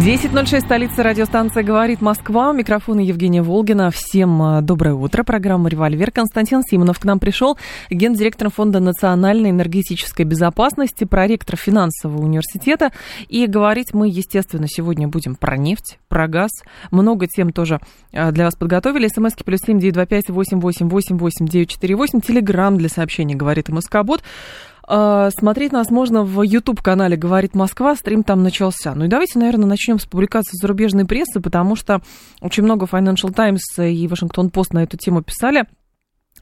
[0.00, 2.48] 10.06, столица радиостанция «Говорит Москва».
[2.48, 3.90] У микрофона Евгения Волгина.
[3.90, 5.22] Всем а, доброе утро.
[5.22, 6.10] Программа «Револьвер».
[6.10, 7.58] Константин Симонов к нам пришел,
[7.90, 12.90] гендиректор Фонда национальной энергетической безопасности, проректор финансового университета.
[13.28, 16.50] И говорить мы, естественно, сегодня будем про нефть, про газ.
[16.90, 17.78] Много тем тоже
[18.14, 19.08] а, для вас подготовили.
[19.08, 22.20] СМСки плюс семь девять два пять восемь восемь восемь восемь девять четыре восемь.
[22.22, 24.22] Телеграмм для сообщений «Говорит МСК-бот».
[24.22, 28.94] А, смотреть нас можно в YouTube-канале «Говорит Москва», стрим там начался.
[28.94, 32.00] Ну и давайте, наверное, начнем с публикации зарубежной прессы, потому что
[32.40, 35.66] очень много Financial Times и Washington Post на эту тему писали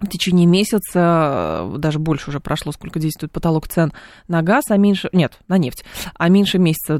[0.00, 3.92] в течение месяца, даже больше уже прошло, сколько действует потолок цен
[4.28, 6.94] на газ, а меньше, нет, на нефть, а меньше месяца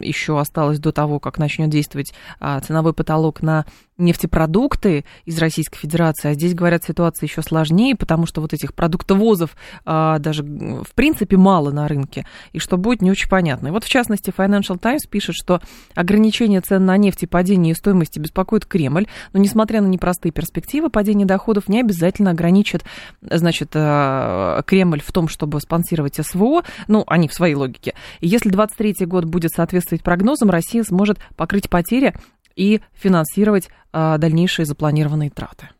[0.00, 3.66] еще осталось до того, как начнет действовать а, ценовой потолок на
[4.00, 9.56] нефтепродукты из Российской Федерации, а здесь, говорят, ситуация еще сложнее, потому что вот этих продуктовозов
[9.84, 13.68] а, даже в принципе мало на рынке, и что будет не очень понятно.
[13.68, 15.60] И вот, в частности, Financial Times пишет, что
[15.94, 21.26] ограничение цен на нефть и падение стоимости беспокоит Кремль, но, несмотря на непростые перспективы, падение
[21.26, 22.84] доходов не обязательно ограничит,
[23.20, 27.94] значит, а, Кремль в том, чтобы спонсировать СВО, ну, они в своей логике.
[28.20, 32.14] И если 23 год будет соответствовать прогнозам, Россия сможет покрыть потери
[32.56, 35.70] и финансировать а, дальнейшие запланированные траты?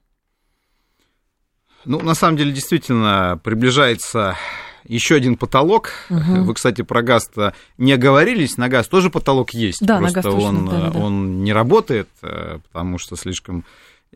[1.84, 4.36] Ну, на самом деле, действительно, приближается
[4.84, 5.92] еще один потолок.
[6.10, 6.42] Угу.
[6.44, 8.56] Вы, кстати, про газ-то не оговорились.
[8.56, 9.84] На газ тоже потолок есть.
[9.84, 10.98] Да, Просто на газ он, точно, да, да.
[10.98, 13.64] он не работает, э, потому что слишком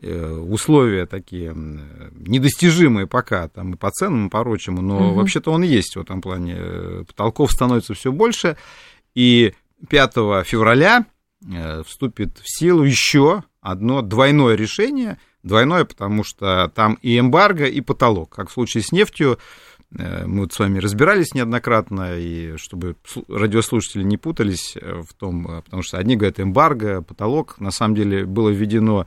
[0.01, 5.15] э, условия такие недостижимые пока, там и по ценам, и по прочему, но угу.
[5.15, 6.55] вообще-то он есть в этом плане.
[6.57, 8.57] Э, потолков становится все больше,
[9.13, 9.53] и
[9.89, 10.13] 5
[10.45, 11.05] февраля
[11.85, 15.17] вступит в силу еще одно двойное решение.
[15.43, 18.35] Двойное, потому что там и эмбарго, и потолок.
[18.35, 19.37] Как в случае с нефтью,
[19.95, 22.95] э, мы вот с вами разбирались неоднократно, и чтобы
[23.27, 28.25] радиослушатели не путались э, в том, потому что одни говорят эмбарго, потолок, на самом деле
[28.25, 29.05] было введено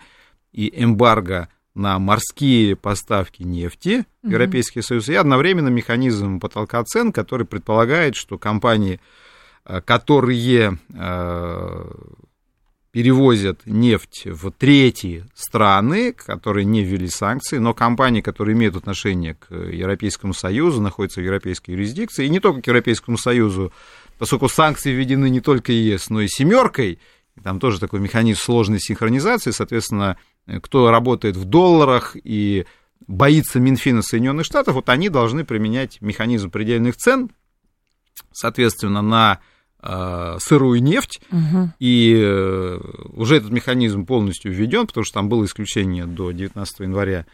[0.53, 7.47] и эмбарго на морские поставки нефти в Европейский Союз, и одновременно механизм потолка цен, который
[7.47, 9.01] предполагает, что компании,
[9.85, 10.79] которые
[12.91, 19.55] перевозят нефть в третьи страны, которые не ввели санкции, но компании, которые имеют отношение к
[19.55, 23.73] Европейскому Союзу, находятся в европейской юрисдикции, и не только к Европейскому Союзу,
[24.19, 26.99] поскольку санкции введены не только ЕС, но и семеркой,
[27.43, 30.17] там тоже такой механизм сложной синхронизации, соответственно,
[30.63, 32.67] кто работает в долларах и
[33.07, 37.31] боится Минфина Соединенных Штатов, вот они должны применять механизм предельных цен,
[38.33, 39.41] соответственно, на
[39.81, 41.71] сырую нефть, угу.
[41.79, 42.81] и э,
[43.13, 47.27] уже этот механизм полностью введен, потому что там было исключение до 19 января,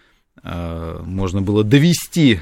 [0.43, 2.41] э, можно было довести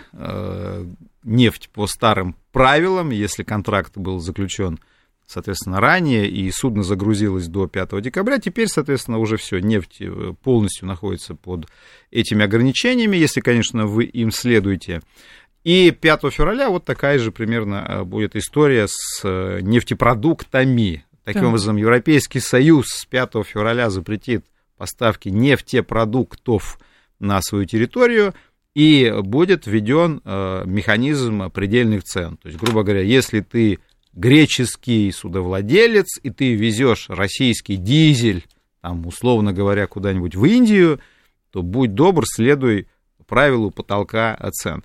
[1.22, 4.80] нефть по старым правилам, если контракт был заключен,
[5.24, 10.02] соответственно, ранее, и судно загрузилось до 5 декабря, теперь, соответственно, уже все, нефть
[10.42, 11.68] полностью находится под
[12.10, 15.00] этими ограничениями, если, конечно, вы им следуете.
[15.64, 21.04] И 5 февраля вот такая же примерно э, будет история с э, нефтепродуктами.
[21.24, 21.48] Таким так.
[21.50, 24.44] образом, Европейский Союз с 5 февраля запретит
[24.76, 26.80] поставки нефтепродуктов
[27.20, 28.34] на свою территорию,
[28.74, 32.38] и будет введен э, механизм предельных цен.
[32.38, 33.78] То есть, грубо говоря, если ты
[34.14, 38.44] греческий судовладелец, и ты везешь российский дизель,
[38.80, 41.00] там, условно говоря, куда-нибудь в Индию,
[41.52, 42.88] то будь добр, следуй
[43.26, 44.82] правилу потолка цен.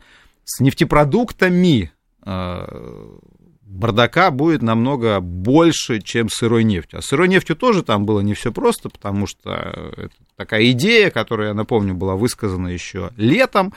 [0.49, 1.91] С нефтепродуктами
[2.25, 3.17] э,
[3.63, 6.99] бардака будет намного больше, чем сырой нефтью.
[6.99, 9.51] А сырой нефтью тоже там было не все просто, потому что
[9.97, 13.73] это такая идея, которая, я напомню, была высказана еще летом,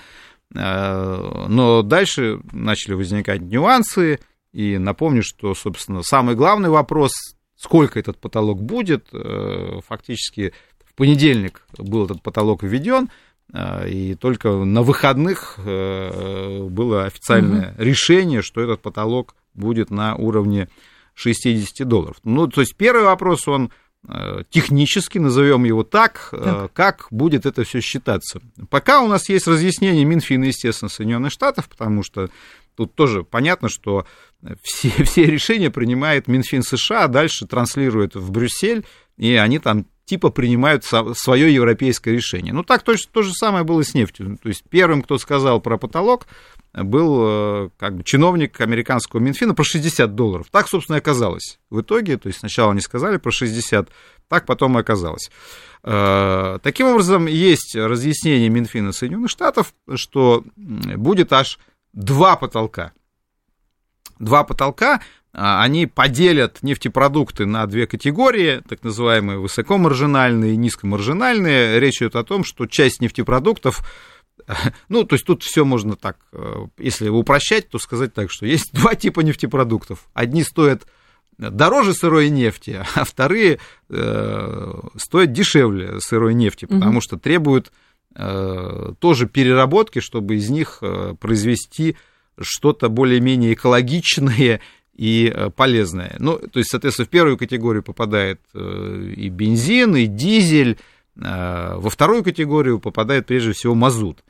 [0.55, 4.21] э, но дальше начали возникать нюансы,
[4.53, 7.11] и напомню, что, собственно, самый главный вопрос,
[7.56, 10.53] сколько этот потолок будет, э, фактически
[10.85, 13.11] в понедельник был этот потолок введен,
[13.88, 17.82] и только на выходных э, было официальное угу.
[17.82, 20.69] решение, что этот потолок будет на уровне
[21.14, 22.17] 60 долларов.
[22.25, 23.73] Ну, то есть первый вопрос, он
[24.08, 28.41] э, технически, назовем его так, э, так, как будет это все считаться.
[28.70, 32.31] Пока у нас есть разъяснение Минфина, естественно, Соединенных Штатов, потому что
[32.76, 34.06] тут тоже понятно, что
[34.62, 38.87] все, все решения принимает Минфин США, а дальше транслирует в Брюссель,
[39.17, 42.53] и они там типа принимают свое европейское решение.
[42.53, 44.37] Ну, так точно то же самое было с нефтью.
[44.43, 46.27] То есть первым, кто сказал про потолок,
[46.75, 50.49] был э, как бы чиновник американского Минфина про 60 долларов.
[50.51, 52.17] Так, собственно, и оказалось в итоге.
[52.17, 53.89] То есть сначала они сказали про 60,
[54.27, 55.31] так потом и оказалось.
[55.85, 61.61] Э, таким образом, есть разъяснение Минфина Соединенных Штатов, что будет аж
[61.93, 62.91] два потолка.
[64.19, 71.79] Два потолка, они поделят нефтепродукты на две категории, так называемые высокомаржинальные и низкомаржинальные.
[71.79, 73.85] Речь идет о том, что часть нефтепродуктов
[74.88, 78.73] ну, то есть тут все можно так, э, если упрощать, то сказать так, что есть
[78.73, 80.09] два типа нефтепродуктов.
[80.15, 80.87] Одни стоят
[81.38, 87.00] дороже сырой нефти, а вторые э, стоят дешевле сырой нефти, потому угу.
[87.00, 87.73] что требуют
[88.15, 91.97] э, тоже переработки, чтобы из них э, произвести
[92.41, 94.61] что-то более-менее экологичное
[94.95, 96.17] и э, полезное.
[96.19, 100.79] Ну, то есть, соответственно, в первую категорию попадает э, и бензин, и дизель,
[101.17, 104.25] во вторую категорию попадает прежде всего мазут.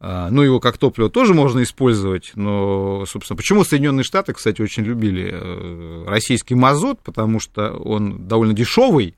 [0.00, 5.30] Ну, его как топливо тоже можно использовать, но, собственно, почему Соединенные Штаты, кстати, очень любили
[5.32, 9.14] э, российский мазут, потому что он довольно дешевый,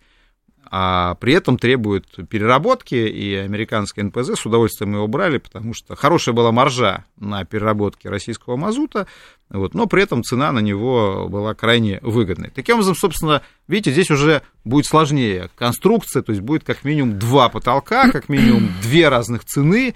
[0.70, 6.34] а при этом требует переработки, и американские НПЗ с удовольствием его брали, потому что хорошая
[6.34, 9.06] была маржа на переработке российского мазута,
[9.50, 12.50] вот, но при этом цена на него была крайне выгодной.
[12.50, 15.50] Таким образом, собственно, видите, здесь уже будет сложнее.
[15.56, 19.94] Конструкция, то есть будет как минимум два потолка, как минимум две разных цены,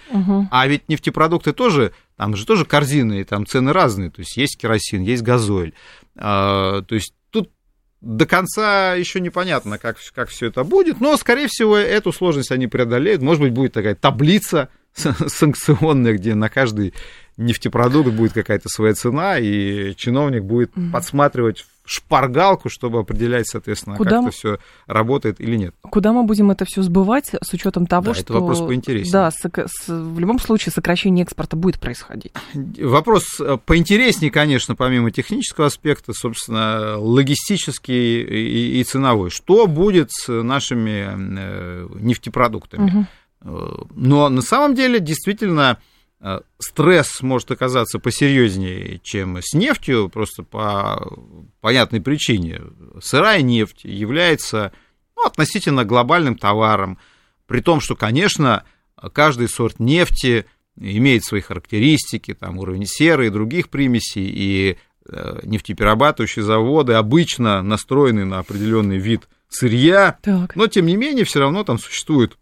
[0.50, 4.58] а ведь нефтепродукты тоже, там же тоже корзины, и там цены разные, то есть есть
[4.60, 5.72] керосин, есть газоль,
[6.16, 7.14] а, то есть
[8.00, 12.66] до конца еще непонятно, как, как все это будет, но, скорее всего, эту сложность они
[12.66, 13.22] преодолеют.
[13.22, 16.94] Может быть, будет такая таблица санкционная, где на каждый
[17.36, 24.20] нефтепродукт будет какая-то своя цена, и чиновник будет подсматривать шпаргалку, чтобы определять, соответственно, Куда как
[24.20, 24.28] мы...
[24.28, 25.74] это все работает или нет.
[25.80, 28.22] Куда мы будем это все сбывать с учетом того, да, что...
[28.22, 29.12] это вопрос поинтереснее.
[29.12, 32.32] Да, с, с, в любом случае сокращение экспорта будет происходить.
[32.54, 39.30] Вопрос э, поинтереснее, конечно, помимо технического аспекта, собственно, логистический и, и ценовой.
[39.30, 42.90] Что будет с нашими э, нефтепродуктами?
[42.90, 43.06] Угу.
[43.94, 45.78] Но на самом деле, действительно,
[46.58, 51.16] стресс может оказаться посерьезнее, чем с нефтью, просто по
[51.60, 52.60] понятной причине.
[53.00, 54.72] Сырая нефть является
[55.16, 56.98] ну, относительно глобальным товаром,
[57.46, 58.64] при том, что, конечно,
[59.12, 64.76] каждый сорт нефти имеет свои характеристики, там уровень серы и других примесей, и
[65.08, 70.54] э, нефтеперерабатывающие заводы обычно настроены на определенный вид сырья, так.
[70.56, 72.36] но тем не менее все равно там существует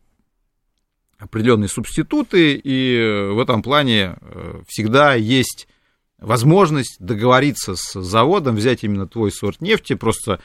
[1.18, 5.68] определенные субституты, и в этом плане э, всегда есть
[6.18, 10.40] возможность договориться с заводом, взять именно твой сорт нефти, просто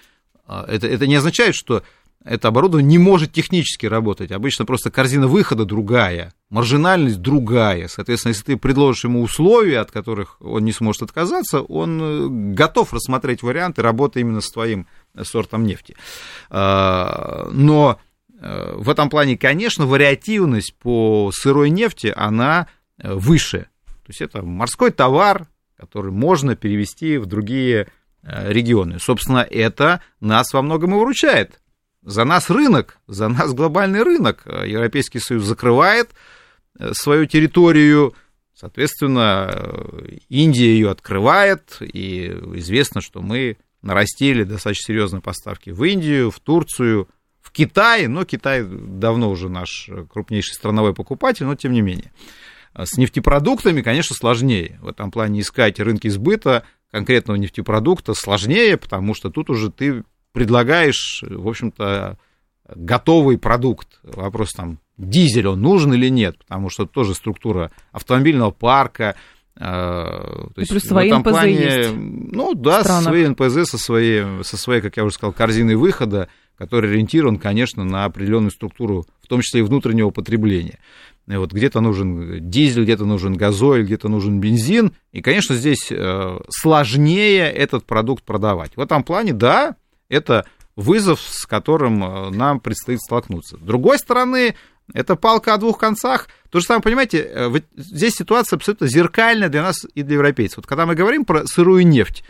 [0.46, 1.84] а, это, это не означает, что
[2.24, 4.32] это оборудование не может технически работать.
[4.32, 7.88] Обычно просто корзина выхода другая, маржинальность другая.
[7.88, 12.94] Соответственно, если ты предложишь ему условия, от которых он не сможет отказаться, он э, готов
[12.94, 14.88] рассмотреть варианты работы именно с твоим
[15.24, 15.96] сортом нефти.
[16.50, 18.00] А, но
[18.42, 22.68] в этом плане, конечно, вариативность по сырой нефти, она
[22.98, 23.68] э, выше.
[23.86, 25.48] То есть это морской товар,
[25.78, 27.88] который можно перевести в другие
[28.24, 29.00] э, регионы.
[29.00, 31.62] Собственно, это нас во многом и выручает.
[32.02, 34.44] За нас рынок, за нас глобальный рынок.
[34.48, 36.10] Европейский Союз закрывает
[36.80, 38.16] э, свою территорию,
[38.56, 39.54] соответственно,
[40.30, 47.08] Индия ее открывает, и известно, что мы нарастили достаточно серьезные поставки в Индию, в Турцию,
[47.52, 52.14] в Китае, но Китай давно уже наш крупнейший страновой покупатель, но тем не менее.
[52.74, 54.80] С нефтепродуктами, конечно, сложнее.
[54.82, 61.24] В этом плане искать рынки сбыта конкретного нефтепродукта сложнее, потому что тут уже ты предлагаешь,
[61.28, 62.18] в общем-то,
[62.74, 64.00] готовый продукт.
[64.04, 69.16] Вопрос там, дизель он нужен или нет, потому что тоже структура автомобильного парка,
[69.62, 71.94] э, то есть плюс свои НПЗ плане, есть.
[71.96, 76.30] Ну да, свои НПЗ со своей, со своей, как я уже сказал, корзиной выхода
[76.62, 80.78] который ориентирован, конечно, на определенную структуру, в том числе и внутреннего потребления.
[81.26, 84.94] Вот где-то нужен дизель, где-то нужен газоль, где-то нужен бензин.
[85.12, 88.76] И, конечно, здесь э, сложнее этот продукт продавать.
[88.76, 89.76] В этом плане, да,
[90.08, 93.58] это вызов, с которым э, нам предстоит столкнуться.
[93.58, 94.54] С другой стороны,
[94.94, 96.28] это палка о двух концах.
[96.52, 100.58] То же самое, понимаете, э, здесь ситуация абсолютно зеркальная для нас и для европейцев.
[100.58, 102.26] Вот когда мы говорим про сырую нефть,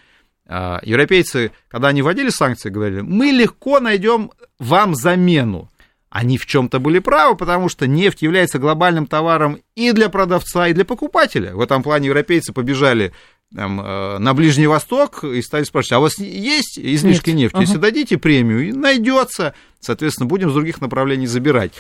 [0.45, 5.69] а, европейцы, когда они вводили санкции, говорили, мы легко найдем вам замену.
[6.11, 10.73] Они в чем-то были правы, потому что нефть является глобальным товаром и для продавца, и
[10.73, 11.55] для покупателя.
[11.55, 13.13] В этом плане европейцы побежали
[13.55, 17.39] там, на Ближний Восток и стали спрашивать, а у вас есть излишки Нет.
[17.39, 17.55] нефти?
[17.55, 17.63] Ага.
[17.63, 21.71] Если дадите премию, найдется, соответственно, будем с других направлений забирать.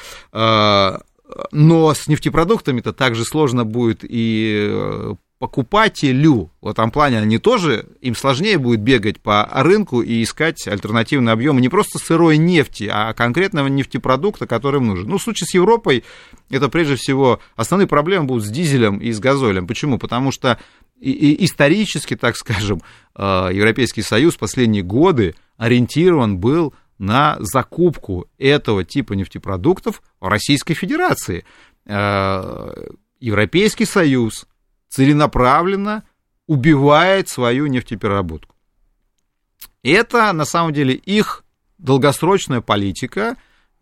[1.51, 8.59] Но с нефтепродуктами-то также сложно будет и покупателю в этом плане они тоже, им сложнее
[8.59, 14.45] будет бегать по рынку и искать альтернативные объемы не просто сырой нефти, а конкретного нефтепродукта,
[14.45, 15.09] который им нужен.
[15.09, 16.03] Ну, в случае с Европой
[16.51, 19.65] это прежде всего основные проблемы будут с дизелем и с газолем.
[19.65, 19.97] Почему?
[19.97, 20.59] Потому что
[20.99, 22.83] и исторически, так скажем,
[23.15, 31.45] э, Европейский Союз последние годы ориентирован был на закупку этого типа нефтепродуктов в Российской Федерации.
[31.87, 32.71] Э,
[33.19, 34.45] Европейский Союз
[34.87, 36.03] целенаправленно
[36.45, 38.55] убивает свою нефтепереработку.
[39.81, 41.43] Это, на самом деле, их
[41.79, 43.35] долгосрочная политика.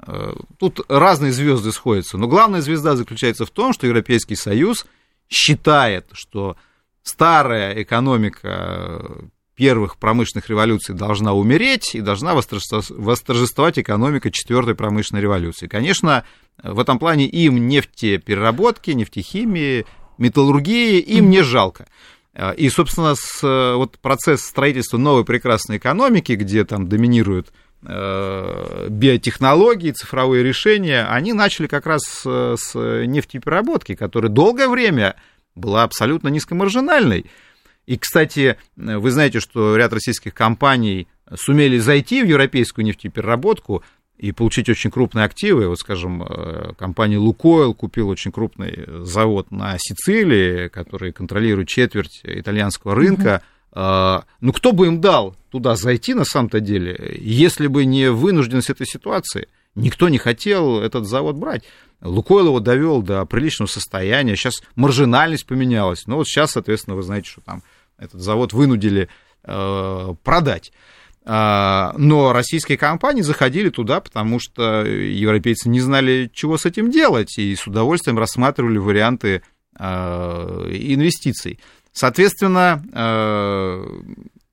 [0.08, 4.86] Э, тут разные звезды сходятся, но главная звезда заключается в том, что Европейский Союз
[5.28, 6.56] считает, что
[7.04, 9.30] старая экономика
[9.60, 15.68] первых промышленных революций должна умереть и должна восторжествовать экономика четвертой промышленной революции.
[15.68, 16.24] Конечно,
[16.64, 19.86] в этом плане им нефтепереработки, нефтехимии,
[20.18, 21.88] металлургии им не жалко.
[22.34, 23.42] А, и, собственно, с,
[23.76, 27.52] вот процесс строительства новой прекрасной экономики, где там доминируют
[27.86, 32.74] э, биотехнологии, цифровые решения, они начали как раз с, с
[33.06, 35.18] нефтепереработки, которая долгое время
[35.56, 37.26] была абсолютно низкомаржинальной.
[37.90, 43.84] И, кстати, вы знаете, что ряд российских компаний сумели зайти в европейскую нефтепереработку
[44.16, 45.68] и получить очень крупные активы.
[45.68, 52.94] Вот, скажем, э, компания Лукойл купила очень крупный завод на Сицилии, который контролирует четверть итальянского
[52.94, 53.42] рынка.
[53.72, 54.24] Угу.
[54.42, 58.86] Ну, кто бы им дал туда зайти на самом-то деле, если бы не вынужденность этой
[58.86, 59.48] ситуации?
[59.74, 61.64] Никто не хотел этот завод брать.
[62.02, 64.36] Лукойл его довел до приличного состояния.
[64.36, 66.06] Сейчас маржинальность поменялась.
[66.06, 67.64] Но вот сейчас, соответственно, вы знаете, что там
[68.00, 69.10] этот завод вынудили
[69.44, 70.72] э, продать.
[71.26, 77.38] А, но российские компании заходили туда, потому что европейцы не знали, чего с этим делать,
[77.38, 79.44] и с удовольствием рассматривали варианты
[79.76, 81.60] а, инвестиций.
[81.92, 83.86] Соответственно, а,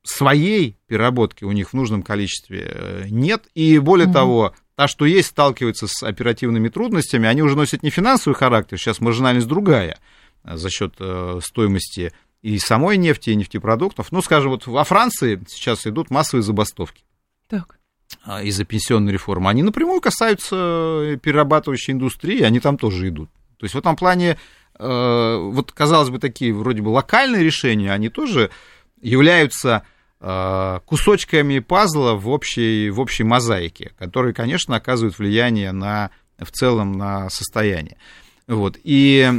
[0.03, 5.05] своей переработки у них в нужном количестве э, нет, и более mm того, та, что
[5.05, 9.97] есть, сталкивается с оперативными трудностями, они уже носят не финансовый характер, сейчас маржинальность другая
[10.43, 14.11] за счет э, стоимости и самой нефти, и нефтепродуктов.
[14.11, 17.03] Ну, скажем, вот во Франции сейчас идут массовые забастовки.
[17.47, 17.77] Так.
[18.23, 19.49] А, из-за пенсионной реформы.
[19.49, 23.29] Они напрямую касаются э, перерабатывающей индустрии, они там тоже идут.
[23.57, 24.37] То есть в этом плане,
[24.77, 28.49] э, вот, казалось бы, такие вроде бы локальные решения, они тоже
[29.01, 29.83] являются
[30.19, 36.93] э, кусочками пазла в общей, в общей мозаике, которые, конечно, оказывают влияние на, в целом
[36.93, 37.97] на состояние.
[38.47, 38.77] Вот.
[38.83, 39.29] И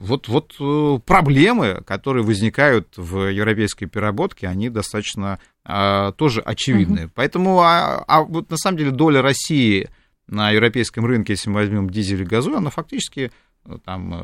[0.00, 7.04] вот, вот э, проблемы, которые возникают в европейской переработке, они достаточно а, тоже очевидны.
[7.04, 7.12] Угу.
[7.14, 9.90] Поэтому, а, а вот на самом деле доля России
[10.26, 13.30] на европейском рынке, если мы возьмем дизель и газу, она фактически
[13.66, 14.14] э, там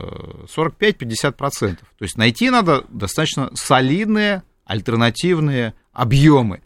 [0.46, 1.76] 45-50%.
[1.76, 6.62] То есть найти надо достаточно солидные альтернативные объемы.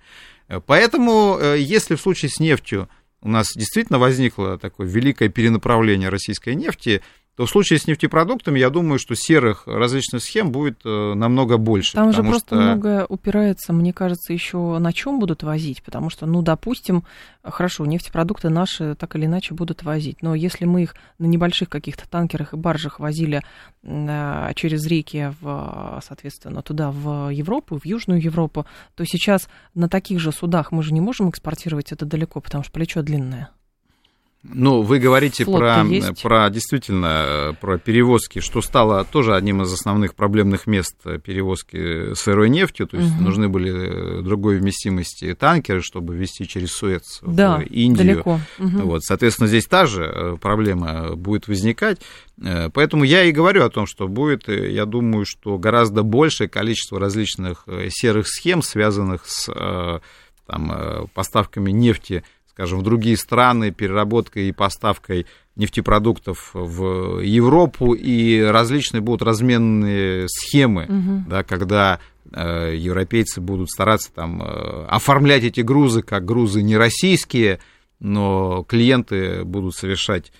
[0.66, 2.88] Поэтому, э, если в случае с нефтью
[3.22, 7.02] у нас действительно возникло такое великое перенаправление российской нефти,
[7.40, 11.94] то в случае с нефтепродуктами, я думаю, что серых различных схем будет э, намного больше.
[11.94, 12.56] Там же просто что...
[12.56, 17.02] многое упирается, мне кажется, еще на чем будут возить, потому что, ну, допустим,
[17.42, 22.06] хорошо, нефтепродукты наши так или иначе будут возить, но если мы их на небольших каких-то
[22.06, 23.42] танкерах и баржах возили
[23.84, 28.66] э, через реки, в, соответственно, туда, в Европу, в Южную Европу,
[28.96, 32.72] то сейчас на таких же судах мы же не можем экспортировать это далеко, потому что
[32.74, 33.48] плечо длинное.
[34.42, 35.84] Ну, вы говорите про,
[36.22, 42.86] про действительно про перевозки, что стало тоже одним из основных проблемных мест перевозки сырой нефтью.
[42.86, 43.22] То есть угу.
[43.22, 48.06] нужны были другой вместимости танкеры, чтобы везти через Суэц да, в Индию.
[48.06, 48.40] Далеко.
[48.58, 48.78] Угу.
[48.84, 52.00] Вот, соответственно, здесь та же э, проблема будет возникать.
[52.42, 56.48] Э, поэтому я и говорю о том, что будет, э, я думаю, что гораздо большее
[56.48, 60.00] количество различных серых схем, связанных с
[60.46, 62.24] там, поставками нефти
[62.60, 65.26] скажем, в другие страны переработкой и поставкой
[65.56, 71.24] нефтепродуктов в Европу, и различные будут разменные схемы, угу.
[71.26, 72.00] да, когда
[72.30, 77.60] э, европейцы будут стараться там э, оформлять эти грузы как грузы не российские,
[77.98, 80.30] но клиенты будут совершать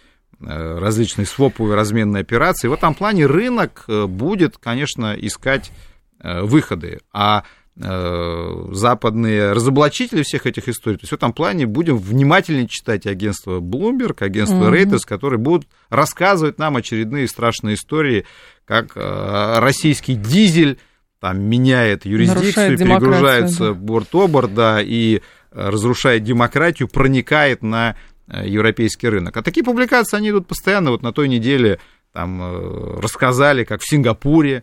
[0.41, 2.69] э, различные своповые разменные операции.
[2.69, 5.73] В этом плане рынок э, будет, конечно, искать
[6.19, 7.01] э, выходы.
[7.15, 7.45] А
[7.77, 10.99] западные разоблачители всех этих историй.
[10.99, 14.85] То есть в этом плане будем внимательнее читать агентство Bloomberg, агентство mm-hmm.
[14.85, 18.27] Reuters, которые будут рассказывать нам очередные страшные истории,
[18.67, 20.79] как э, российский дизель
[21.21, 23.75] там меняет юрисдикцию, перегружается да.
[23.75, 27.97] борт-оборт, да, и разрушает демократию, проникает на
[28.45, 29.37] европейский рынок.
[29.37, 30.93] А такие публикации, они идут постоянно.
[30.93, 31.81] Вот на той неделе
[32.13, 34.63] там рассказали, как в Сингапуре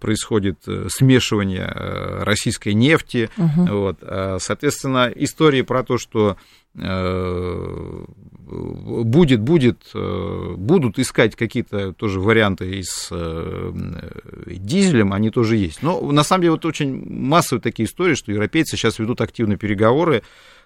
[0.00, 3.30] происходит э, смешивание э, российской нефти.
[3.36, 3.66] Угу.
[3.66, 3.98] Вот.
[4.38, 6.36] Соответственно, истории про то, что
[8.44, 13.10] будет, будет, будут искать какие-то тоже варианты с
[14.46, 15.82] дизелем, они тоже есть.
[15.82, 20.22] Но на самом деле вот очень массовые такие истории, что европейцы сейчас ведут активные переговоры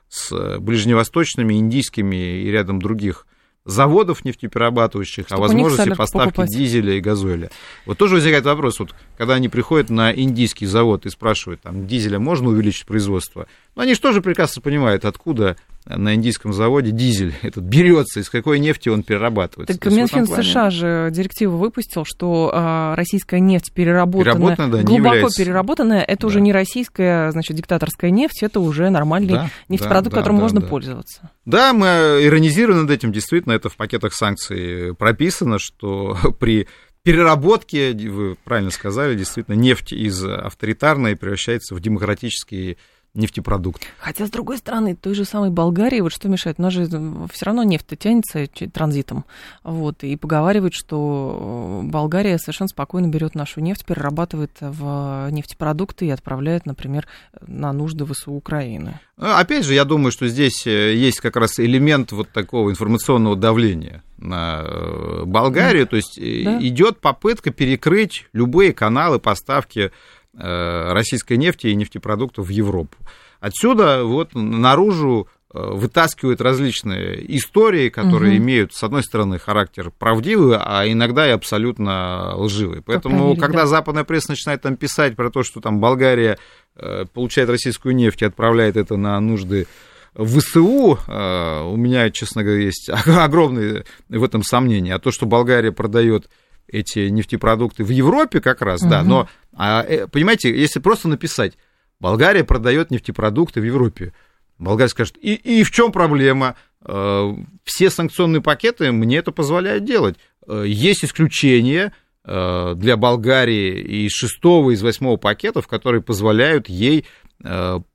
[0.08, 3.24] с ближневосточными, индийскими и рядом других
[3.64, 6.50] заводов нефтеперерабатывающих, Чтобы о возможности поставки покупать.
[6.50, 7.50] дизеля и газоиля.
[7.86, 12.18] Вот тоже возникает вопрос, вот когда они приходят на индийский завод и спрашивают, там, дизеля
[12.18, 13.46] можно увеличить производство?
[13.76, 15.56] Ну, они же тоже прекрасно понимают, откуда
[15.86, 19.78] на индийском заводе дизель этот берется, из какой нефти он перерабатывается.
[19.78, 20.42] Так Минфин плане...
[20.42, 25.42] США же директиву выпустил, что а, российская нефть переработанная, переработанная да, глубоко является...
[25.42, 26.26] переработанная, это да.
[26.26, 30.60] уже не российская, значит, диктаторская нефть, это уже нормальный да, нефтепродукт, да, которым да, можно
[30.60, 30.66] да.
[30.66, 31.30] пользоваться.
[31.46, 31.86] Да, мы
[32.22, 36.68] иронизируем над этим, действительно, это в пакетах санкций прописано, что при
[37.02, 42.76] переработке, вы правильно сказали, действительно, нефть из авторитарной превращается в демократический
[43.14, 43.82] нефтепродукт.
[43.98, 47.46] Хотя, с другой стороны, той же самой Болгарии, вот что мешает, у нас же все
[47.46, 49.24] равно нефть тянется транзитом,
[49.64, 56.66] вот, и поговаривают, что Болгария совершенно спокойно берет нашу нефть, перерабатывает в нефтепродукты и отправляет,
[56.66, 57.08] например,
[57.46, 59.00] на нужды ВСУ Украины.
[59.16, 63.36] Ну, опять же, я думаю, что здесь э, есть как раз элемент вот такого информационного
[63.36, 65.90] давления на э, Болгарию, да.
[65.90, 66.58] то есть э, да.
[66.60, 72.96] идет попытка перекрыть любые каналы поставки Э, российской нефти и нефтепродуктов в Европу.
[73.40, 78.44] Отсюда вот наружу э, вытаскивают различные истории, которые угу.
[78.44, 82.82] имеют, с одной стороны, характер правдивый, а иногда и абсолютно лживый.
[82.82, 83.66] Поэтому, когда да.
[83.66, 86.38] западная пресса начинает там писать про то, что там Болгария
[86.76, 89.66] э, получает российскую нефть и отправляет это на нужды
[90.12, 94.96] ВСУ, у меня, честно говоря, есть огромные в этом сомнения.
[94.96, 96.28] А то, что Болгария продает
[96.70, 98.90] эти нефтепродукты в Европе как раз, угу.
[98.90, 101.54] да, но, а, э, понимаете, если просто написать,
[101.98, 104.12] Болгария продает нефтепродукты в Европе,
[104.58, 106.56] Болгария скажет, и, и в чем проблема?
[106.84, 107.32] Э,
[107.64, 110.16] все санкционные пакеты мне это позволяют делать.
[110.46, 111.92] Э, есть исключения
[112.22, 117.06] для Болгарии из шестого, из восьмого пакетов, которые позволяют ей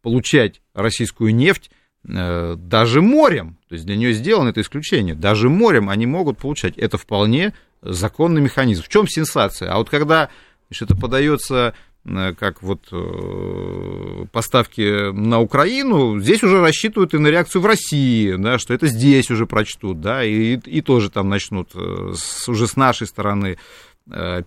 [0.02, 1.69] получать российскую нефть
[2.04, 3.60] даже морем.
[3.69, 5.13] То есть для нее сделано это исключение.
[5.13, 6.76] Даже морем они могут получать.
[6.76, 7.54] Это вполне
[7.86, 8.84] законный механизм.
[8.84, 9.71] В чем сенсация?
[9.71, 10.30] А вот когда
[10.69, 11.74] значит, это подается
[12.06, 18.36] э, как вот э, поставки на Украину, здесь уже рассчитывают и на реакцию в России,
[18.36, 22.67] да, что это здесь уже прочтут, да, и, и тоже там начнут э, с, уже
[22.67, 23.58] с нашей стороны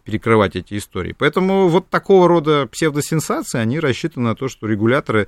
[0.05, 1.17] перекрывать эти истории.
[1.19, 5.27] Поэтому вот такого рода псевдосенсации, они рассчитаны на то, что регуляторы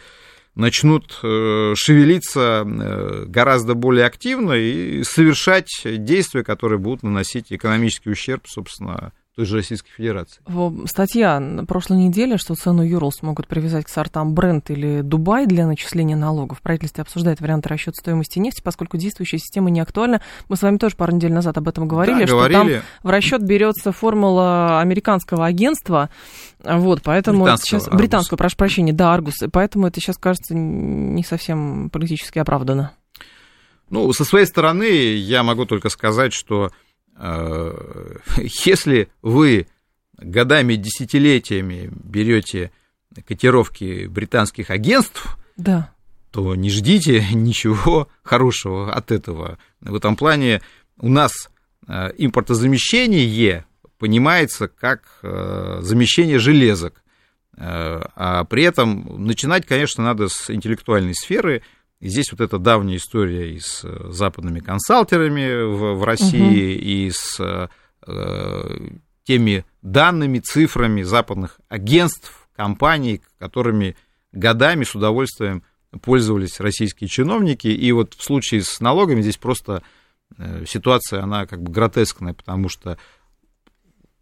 [0.61, 8.47] начнут э, шевелиться э, гораздо более активно и совершать действия, которые будут наносить экономический ущерб,
[8.47, 10.41] собственно, той же Российской Федерации.
[10.87, 15.67] Статья на прошлой неделе, что цену Юрлс могут привязать к сортам Брент или Дубай для
[15.67, 16.59] начисления налогов.
[16.59, 20.21] В правительстве обсуждает вариант расчета стоимости нефти, поскольку действующая система не актуальна.
[20.51, 22.75] Мы с вами тоже пару недель назад об этом говорили, да, что говорили.
[22.75, 26.11] там в расчет берется формула американского агентства,
[26.63, 27.99] вот, поэтому британского, сейчас Аргус.
[27.99, 32.93] британского, прошу прощения, да, Аргус, поэтому это сейчас кажется не совсем политически оправдано.
[33.89, 36.71] Ну, со своей стороны я могу только сказать, что
[38.39, 39.67] если вы
[40.17, 42.71] годами, десятилетиями берете
[43.27, 45.93] котировки британских агентств, да.
[46.31, 49.59] то не ждите ничего хорошего от этого.
[49.81, 50.63] В этом плане
[50.99, 51.51] у нас
[51.87, 53.67] э, импортозамещение
[53.99, 57.03] понимается как э, замещение железок.
[57.63, 61.63] А при этом начинать, конечно, надо с интеллектуальной сферы–
[62.01, 66.83] и здесь вот эта давняя история и с э, западными консалтерами в, в России, угу.
[66.83, 67.69] и с
[68.07, 68.89] э,
[69.25, 73.97] теми данными, цифрами западных агентств, компаний, которыми
[74.33, 75.63] годами с удовольствием
[76.03, 77.69] пользовались российские чиновники.
[77.69, 79.83] И вот в случае с налогами здесь просто
[80.39, 82.97] э, ситуация, она как бы гротескная, потому что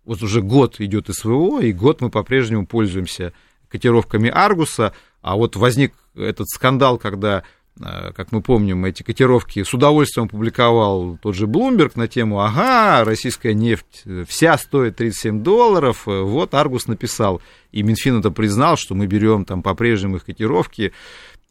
[0.04, 3.32] вот уже год идет СВО, и год мы по-прежнему пользуемся
[3.68, 7.44] котировками Аргуса, а вот возник этот скандал, когда Э,
[7.80, 13.54] как мы помним, эти котировки с удовольствием публиковал тот же Bloomberg на тему «Ага, российская
[13.54, 16.02] нефть вся стоит 37 долларов».
[16.06, 17.40] Вот Аргус написал,
[17.72, 20.92] и Минфин это признал, что мы берем там по-прежнему их котировки.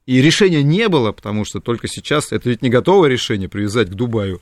[0.05, 3.93] И решения не было, потому что только сейчас, это ведь не готовое решение привязать к
[3.93, 4.41] Дубаю.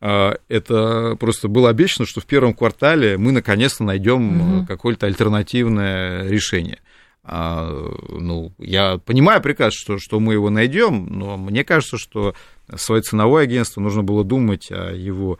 [0.00, 4.66] А, это просто было обещано, что в первом квартале мы наконец-то найдем угу.
[4.66, 6.78] какое-то альтернативное решение.
[7.30, 7.70] А,
[8.08, 12.34] ну, я понимаю приказ, что, что мы его найдем, но мне кажется, что
[12.74, 15.38] свое ценовое агентство нужно было думать о его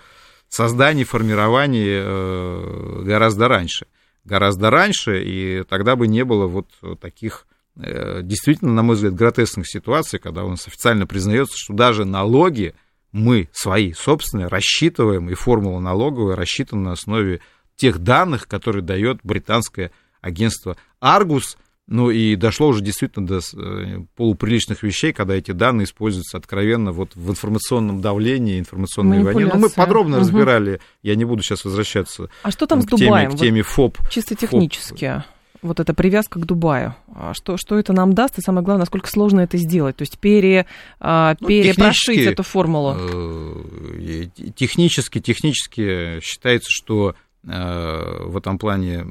[0.51, 3.87] создании, формировании э, гораздо раньше.
[4.27, 6.69] Гораздо раньше, и тогда бы не было вот
[7.01, 7.47] таких
[7.77, 12.75] э, действительно, на мой взгляд, гротескных ситуаций, когда у нас официально признается, что даже налоги
[13.13, 17.41] мы свои собственные рассчитываем, и формула налоговая рассчитана на основе
[17.77, 21.57] тех данных, которые дает британское агентство Argus–
[21.89, 27.17] ну и дошло уже действительно до э, полуприличных вещей, когда эти данные используются откровенно вот
[27.17, 29.47] в информационном давлении, информационной войне.
[29.47, 30.21] Но ну, мы подробно угу.
[30.21, 33.31] разбирали, я не буду сейчас возвращаться а что там к с Дубаем?
[33.31, 33.99] Теме, к теме ФОП.
[34.11, 35.07] Чисто технически.
[35.07, 35.25] ФОП
[35.63, 36.95] вот эта привязка к Дубаю.
[37.15, 39.97] А что, что это нам даст, и самое главное, насколько сложно это сделать?
[39.97, 40.67] То есть пере,
[41.01, 42.95] а, ну, перепрошить эту формулу?
[42.97, 49.05] Э, технически, технически считается, что э, в этом плане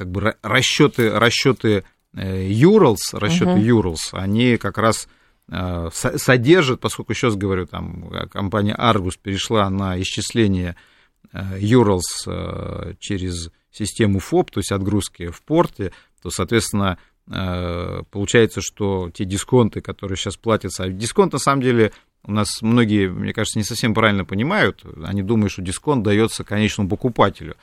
[0.00, 1.84] как бы расчеты, расчеты
[2.14, 3.82] Urals, расчеты uh-huh.
[3.82, 5.08] Urals, они как раз
[5.52, 10.74] э, содержат, поскольку еще раз говорю, там компания Argus перешла на исчисление
[12.26, 16.96] э, через систему ФОП, то есть отгрузки в порте, то, соответственно,
[17.30, 21.92] э, получается, что те дисконты, которые сейчас платятся, а дисконт на самом деле
[22.24, 24.84] у нас многие, мне кажется, не совсем правильно понимают.
[25.04, 27.56] Они думают, что дисконт дается конечному покупателю.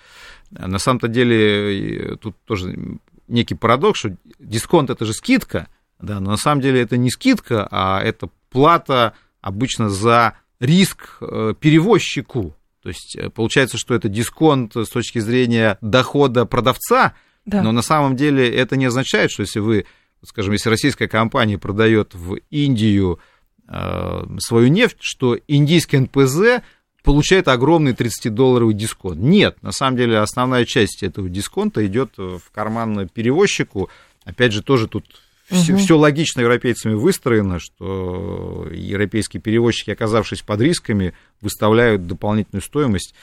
[0.49, 5.67] На самом-то деле тут тоже некий парадокс, что дисконт это же скидка,
[5.99, 11.53] да, но на самом деле это не скидка, а это плата обычно за риск э,
[11.59, 12.55] перевозчику.
[12.81, 17.13] То есть э, получается, что это дисконт с точки зрения дохода продавца,
[17.45, 17.61] да.
[17.61, 19.85] но на самом деле это не означает, что если вы,
[20.23, 23.19] скажем, если российская компания продает в Индию
[23.67, 26.63] свою нефть, что индийский НПЗ
[27.07, 29.17] получает огромный 30-долларовый дисконт.
[29.17, 33.89] Нет, на самом деле основная часть этого дисконта идет в карман перевозчику.
[34.25, 35.05] Опять же, тоже тут
[35.49, 35.59] угу.
[35.59, 43.15] все, все логично европейцами выстроено, что европейские перевозчики, оказавшись под рисками, выставляют дополнительную стоимость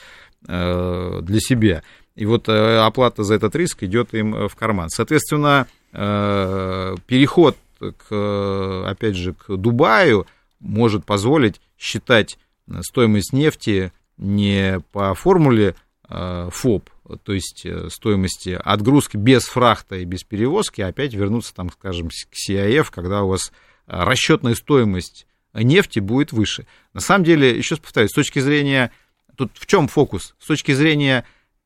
[0.47, 1.83] э, для себя.
[2.15, 4.89] И вот э, оплата за этот риск идет им в карман.
[4.89, 10.25] Соответственно, переход к, опять же, к Дубаю
[10.59, 12.37] может позволить считать
[12.81, 15.75] стоимость нефти не по формуле
[16.09, 16.89] э, ФОП,
[17.23, 22.09] то есть э, стоимости отгрузки без фрахта и без перевозки, а опять вернуться, там, скажем,
[22.09, 23.51] к CIF, когда у вас
[23.85, 26.65] расчетная стоимость нефти будет выше.
[26.93, 28.91] На самом деле, еще раз повторюсь, с точки зрения,
[29.35, 30.35] тут в чем фокус?
[30.39, 31.25] С точки зрения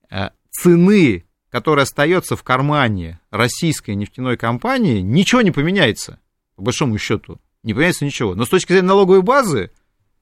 [0.10, 6.20] э, цены, которая остается в кармане российской нефтяной компании, ничего не поменяется,
[6.56, 8.36] по большому счету не поменяется ничего.
[8.36, 9.72] Но с точки зрения налоговой базы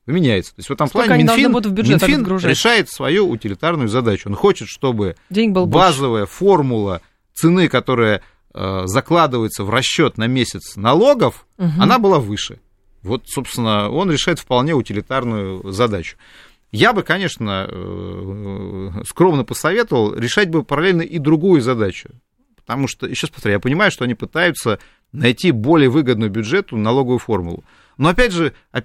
[0.06, 0.56] поменяется.
[0.56, 4.30] То есть в этом Сколько плане Минфин, в Минфин решает свою утилитарную задачу.
[4.30, 6.34] Он хочет, чтобы базовая больше.
[6.34, 7.02] формула
[7.34, 8.22] цены, которая
[8.54, 11.70] э, закладывается в расчет на месяц налогов, угу.
[11.80, 12.60] она была выше.
[13.04, 16.18] Вот, собственно, он решает вполне утилитарную задачу.
[16.72, 22.10] Я бы, конечно, э, скромно посоветовал решать бы параллельно и другую задачу.
[22.56, 24.80] Потому что, еще раз повторяю, я понимаю, что они пытаются
[25.12, 27.64] найти более выгодную бюджету налоговую формулу.
[27.98, 28.82] Но опять же, э,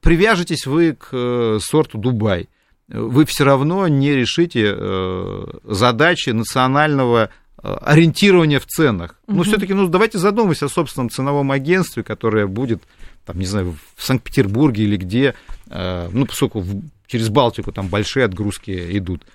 [0.00, 2.48] привяжетесь вы к э, сорту Дубай,
[2.88, 7.30] вы все равно не решите э, задачи национального
[7.62, 9.16] ориентирования в ценах.
[9.26, 9.36] Угу.
[9.36, 12.82] Но все-таки, ну, давайте задумаемся о собственном ценовом агентстве, которое будет,
[13.26, 15.34] там, не знаю, в Санкт-Петербурге или где,
[15.68, 16.64] ну, поскольку
[17.06, 19.26] через Балтику там большие отгрузки идут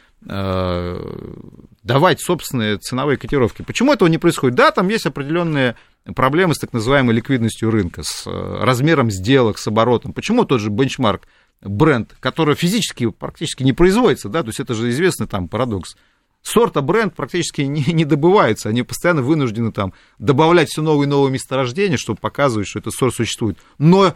[1.84, 3.62] давать собственные ценовые котировки.
[3.62, 4.56] Почему этого не происходит?
[4.56, 5.76] Да, там есть определенные
[6.14, 10.14] проблемы с так называемой ликвидностью рынка, с э, размером сделок, с оборотом.
[10.14, 11.28] Почему тот же бенчмарк
[11.62, 15.96] бренд, который физически практически не производится, да, то есть это же известный там парадокс.
[16.42, 21.32] Сорта бренд практически не, не добывается, они постоянно вынуждены там добавлять все новые и новые
[21.32, 23.58] месторождения, чтобы показывать, что этот сорт существует.
[23.80, 24.14] Но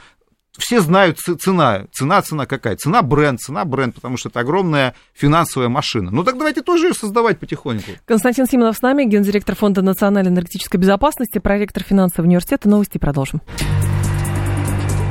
[0.57, 1.85] все знают цена.
[1.91, 2.75] Цена, цена какая?
[2.75, 6.11] Цена бренд, цена бренд, потому что это огромная финансовая машина.
[6.11, 7.91] Ну так давайте тоже ее создавать потихоньку.
[8.05, 12.69] Константин Симонов с нами, гендиректор Фонда национальной энергетической безопасности, проректор финансового университета.
[12.69, 13.41] Новости продолжим.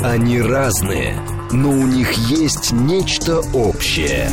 [0.03, 1.15] Они разные,
[1.51, 4.31] но у них есть нечто общее.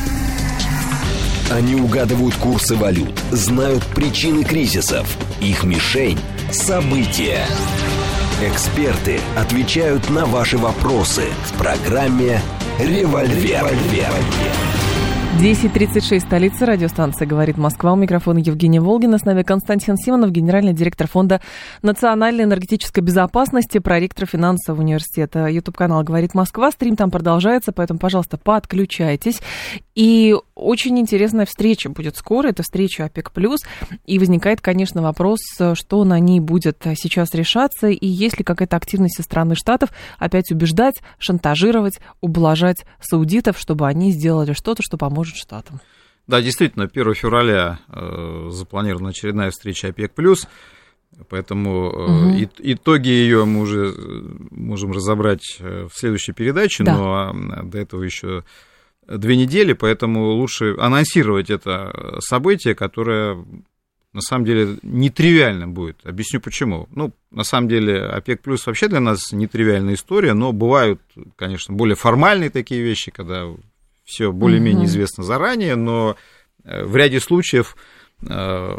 [1.51, 5.07] Они угадывают курсы валют, знают причины кризисов.
[5.41, 6.19] Их мишень–
[6.51, 7.45] события.
[8.41, 12.41] Эксперты отвечают на ваши вопросы в программе
[12.80, 13.65] «Револьвер».
[15.41, 17.91] 10.36, столица радиостанции «Говорит Москва».
[17.91, 19.17] У микрофона Евгения Волгина.
[19.17, 21.41] С нами Константин Симонов, генеральный директор Фонда
[21.82, 25.48] национальной энергетической безопасности, проректор финансового университета.
[25.48, 26.71] YouTube-канал «Говорит Москва».
[26.71, 29.41] Стрим там продолжается, поэтому, пожалуйста, подключайтесь.
[29.93, 32.48] И очень интересная встреча будет скоро.
[32.48, 33.32] Это встреча ОПЕК+.
[34.06, 35.39] И возникает, конечно, вопрос,
[35.74, 40.50] что на ней будет сейчас решаться, и есть ли какая-то активность со стороны Штатов опять
[40.52, 45.81] убеждать, шантажировать, ублажать саудитов, чтобы они сделали что-то, что поможет поможет Штатам.
[46.27, 50.11] Да, действительно, 1 февраля э, запланирована очередная встреча ОПЕК+,
[51.29, 52.49] поэтому угу.
[52.59, 56.97] итоги ее мы уже э, можем разобрать э, в следующей передаче, да.
[56.97, 58.43] но до этого еще
[59.07, 63.45] две недели, поэтому лучше анонсировать это событие, которое
[64.13, 65.97] на самом деле нетривиально будет.
[66.05, 66.88] Объясню почему.
[66.89, 71.01] Ну, на самом деле, ОПЕК плюс вообще для нас нетривиальная история, но бывают,
[71.35, 73.45] конечно, более формальные такие вещи, когда
[74.05, 74.87] все более-менее угу.
[74.87, 76.15] известно заранее, но
[76.63, 77.75] э, в ряде случаев
[78.21, 78.77] э,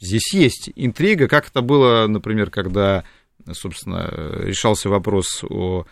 [0.00, 3.04] здесь есть интрига, как это было, например, когда,
[3.52, 4.08] собственно,
[4.44, 5.84] решался вопрос о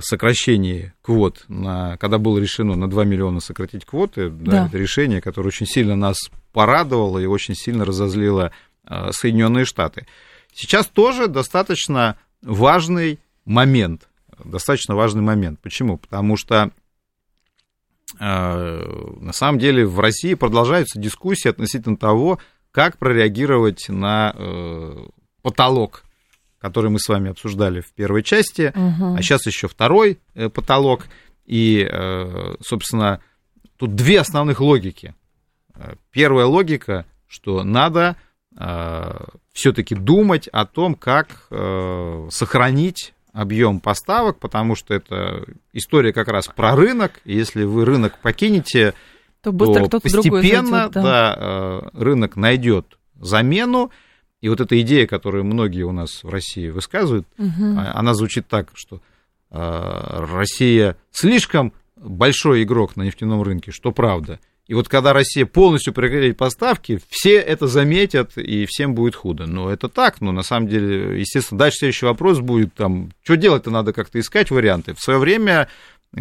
[0.00, 4.66] сокращении квот, на, когда было решено на 2 миллиона сократить квоты, да, да.
[4.66, 6.18] это решение, которое очень сильно нас
[6.52, 8.52] порадовало и очень сильно разозлило
[8.84, 10.06] э, Соединенные Штаты.
[10.52, 14.08] Сейчас тоже достаточно важный момент,
[14.44, 15.60] достаточно важный момент.
[15.60, 15.96] Почему?
[15.96, 16.87] Потому что Э,
[18.18, 22.38] на самом деле в России продолжаются дискуссии относительно того,
[22.70, 25.06] как прореагировать на э,
[25.42, 26.04] потолок,
[26.58, 29.14] который мы с вами обсуждали в первой части, угу.
[29.16, 31.06] а сейчас еще второй э, потолок.
[31.46, 31.88] И,
[32.60, 33.22] собственно,
[33.78, 35.14] тут две основных логики.
[36.10, 38.16] Первая логика, что надо
[39.54, 41.48] все-таки думать о том, как
[42.30, 47.20] сохранить объем поставок, потому что это история как раз про рынок.
[47.24, 48.94] Если вы рынок покинете,
[49.42, 51.02] то, быстро то постепенно зайдет, да.
[51.02, 53.92] Да, э, рынок найдет замену.
[54.40, 57.78] И вот эта идея, которую многие у нас в России высказывают, угу.
[57.94, 59.00] она звучит так, что
[59.50, 64.40] э, Россия слишком большой игрок на нефтяном рынке, что правда.
[64.68, 69.46] И вот когда Россия полностью прекратит поставки, все это заметят, и всем будет худо.
[69.46, 73.70] Но это так, но на самом деле, естественно, дальше следующий вопрос будет, там, что делать-то
[73.70, 74.92] надо как-то искать варианты.
[74.94, 75.68] В свое время,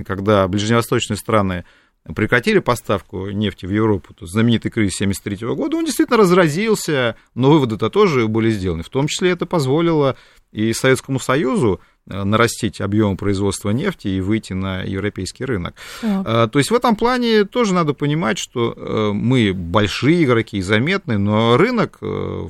[0.06, 1.66] когда ближневосточные страны
[2.16, 7.90] прекратили поставку нефти в Европу, то знаменитый кризис 1973 года, он действительно разразился, но выводы-то
[7.90, 8.84] тоже были сделаны.
[8.84, 10.16] В том числе это позволило
[10.54, 15.76] и Советскому Союзу нарастить объем производства нефти и выйти на европейский рынок.
[16.02, 16.28] Так.
[16.28, 20.62] Э, то есть в этом плане тоже надо понимать, что э, мы большие игроки и
[20.62, 22.00] заметные, но рынок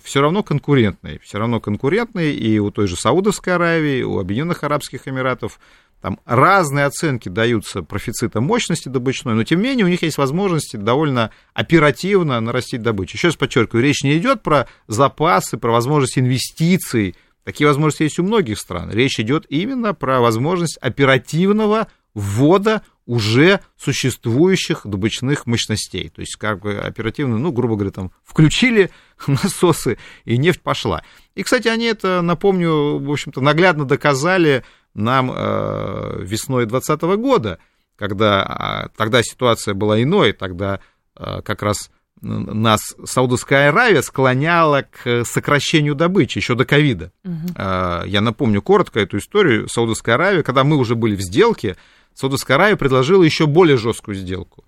[0.04, 1.20] все равно конкурентный.
[1.24, 5.60] Все равно конкурентный и у той же Саудовской Аравии, у Объединенных Арабских Эмиратов.
[6.02, 10.78] Там разные оценки даются профицита мощности добычной, но тем не менее у них есть возможности
[10.78, 13.18] довольно оперативно нарастить добычу.
[13.18, 17.16] Еще раз подчеркиваю, речь не идет про запасы, про возможность инвестиций
[17.48, 18.92] Такие возможности есть у многих стран.
[18.92, 26.10] Речь идет именно про возможность оперативного ввода уже существующих добычных мощностей.
[26.10, 28.92] То есть, как бы оперативно, ну, грубо говоря, там включили
[29.28, 31.04] насосы, и нефть пошла.
[31.36, 37.60] И, кстати, они это, напомню, в общем-то, наглядно доказали нам э, весной 2020 года,
[37.96, 40.82] когда э, тогда ситуация была иной, тогда
[41.16, 47.12] э, как раз нас Саудовская Аравия склоняла к сокращению добычи еще до ковида.
[47.24, 47.54] Угу.
[47.58, 49.68] Я напомню коротко эту историю.
[49.70, 51.78] Саудовская Аравия, когда мы уже были в сделке,
[52.14, 54.66] Саудовская Аравия предложила еще более жесткую сделку.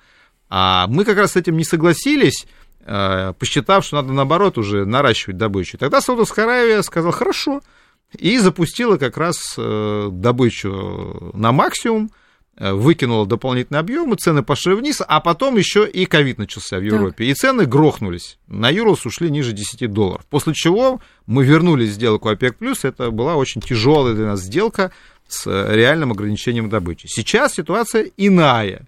[0.50, 2.46] А мы как раз с этим не согласились,
[2.82, 5.78] а, посчитав, что надо наоборот уже наращивать добычу.
[5.78, 7.62] Тогда Саудовская Аравия сказала, хорошо,
[8.18, 12.14] и запустила как раз э, добычу на максимум, Э,
[12.60, 17.18] выкинула дополнительный объем, и цены пошли вниз, а потом еще и ковид начался в Европе.
[17.18, 17.28] Так.
[17.28, 18.38] И цены грохнулись.
[18.48, 20.26] На Юрос ушли ниже 10 долларов.
[20.30, 24.92] После чего мы вернулись в сделку ОПЕК+, это была очень тяжелая для нас сделка
[25.28, 27.08] с реальным ограничением добычи.
[27.08, 28.88] Сейчас ситуация иная.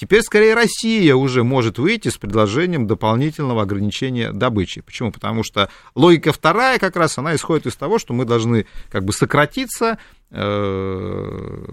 [0.00, 4.80] Теперь, скорее, Россия уже может выйти с предложением дополнительного ограничения добычи.
[4.80, 5.12] Почему?
[5.12, 9.12] Потому что логика вторая как раз, она исходит из того, что мы должны как бы
[9.12, 9.98] сократиться,
[10.30, 11.66] э,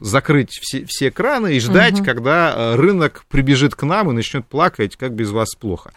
[0.00, 2.04] закрыть все, все краны и ждать, угу.
[2.04, 5.94] когда э, рынок прибежит к нам и начнет плакать, как без вас плохо.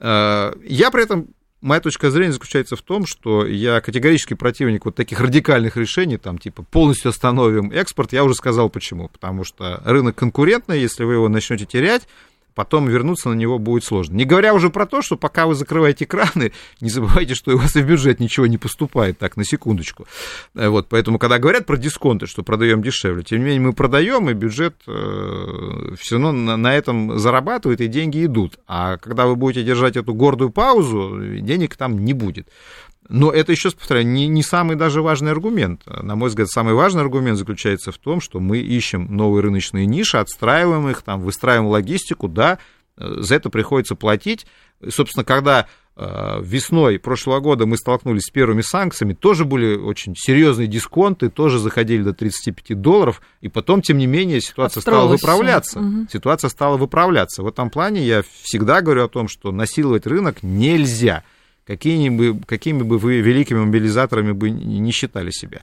[0.00, 1.28] Э, я при этом
[1.60, 6.38] моя точка зрения заключается в том, что я категорически противник вот таких радикальных решений, там,
[6.38, 8.12] типа, полностью остановим экспорт.
[8.12, 9.08] Я уже сказал почему.
[9.08, 12.08] Потому что рынок конкурентный, если вы его начнете терять,
[12.54, 14.16] потом вернуться на него будет сложно.
[14.16, 17.76] Не говоря уже про то, что пока вы закрываете краны, не забывайте, что у вас
[17.76, 20.06] и в бюджет ничего не поступает, так, на секундочку.
[20.54, 24.28] Э, вот, поэтому, когда говорят про дисконты, что продаем дешевле, тем не менее мы продаем,
[24.30, 28.58] и бюджет э, все равно на, на этом зарабатывает, и деньги идут.
[28.66, 32.48] А когда вы будете держать эту гордую паузу, денег там не будет.
[33.10, 35.82] Но это, еще раз повторяю, не, не самый даже важный аргумент.
[35.84, 40.16] На мой взгляд, самый важный аргумент заключается в том, что мы ищем новые рыночные ниши,
[40.16, 42.58] отстраиваем их, там, выстраиваем логистику, да,
[42.96, 44.46] э, за это приходится платить.
[44.80, 50.14] И, собственно, когда э, весной прошлого года мы столкнулись с первыми санкциями, тоже были очень
[50.16, 55.80] серьезные дисконты, тоже заходили до 35 долларов, и потом, тем не менее, ситуация стала выправляться.
[55.80, 56.06] Угу.
[56.12, 57.42] Ситуация стала выправляться.
[57.42, 61.24] В этом плане я всегда говорю о том, что насиловать рынок нельзя
[61.70, 65.60] какими бы, какими бы вы великими мобилизаторами бы не считали себя.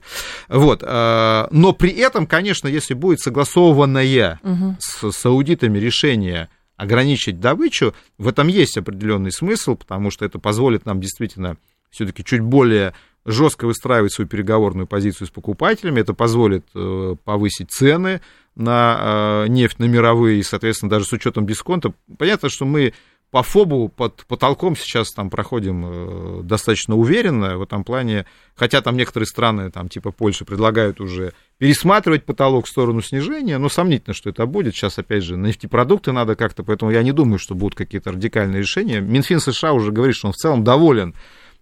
[0.48, 0.82] Вот.
[0.82, 4.76] А, но при этом, конечно, если будет согласованное угу.
[4.78, 10.86] с, с аудитами решение ограничить добычу, в этом есть определенный смысл, потому что это позволит
[10.86, 11.58] нам действительно
[11.90, 12.94] все-таки чуть более
[13.26, 18.22] жестко выстраивать свою переговорную позицию с покупателями, это позволит э, повысить цены
[18.54, 21.92] на э, нефть, на мировые, и, соответственно, даже с учетом дисконта.
[22.16, 22.94] Понятно, что мы
[23.30, 28.96] по ФОБу под потолком сейчас там проходим э, достаточно уверенно в этом плане, хотя там
[28.96, 34.30] некоторые страны, там типа Польши, предлагают уже пересматривать потолок в сторону снижения, но сомнительно, что
[34.30, 34.74] это будет.
[34.74, 39.00] Сейчас, опять же, нефтепродукты надо как-то, поэтому я не думаю, что будут какие-то радикальные решения.
[39.00, 41.14] Минфин США уже говорит, что он в целом доволен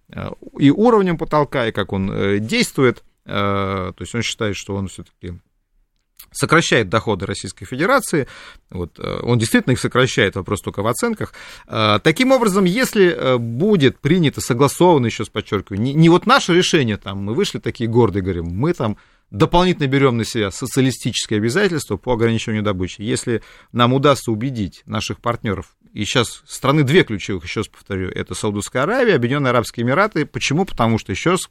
[0.09, 4.87] э, и уровнем потолка, и как он э, действует, то есть он считает, что он
[4.87, 5.33] все-таки
[6.31, 8.27] сокращает доходы Российской Федерации.
[8.69, 11.33] Вот, э, он действительно их сокращает, вопрос только в оценках.
[11.67, 16.53] Э, таким образом, если э, будет принято, согласовано, еще раз подчеркиваю, не, не вот наше
[16.53, 18.97] решение, там, мы вышли такие гордые, говорим, мы там
[19.31, 23.01] дополнительно берем на себя социалистические обязательства по ограничению добычи.
[23.01, 28.35] Если нам удастся убедить наших партнеров, и сейчас страны две ключевых, еще раз повторю, это
[28.35, 30.25] Саудовская Аравия, Объединенные Арабские Эмираты.
[30.25, 30.65] Почему?
[30.65, 31.49] Потому что, еще раз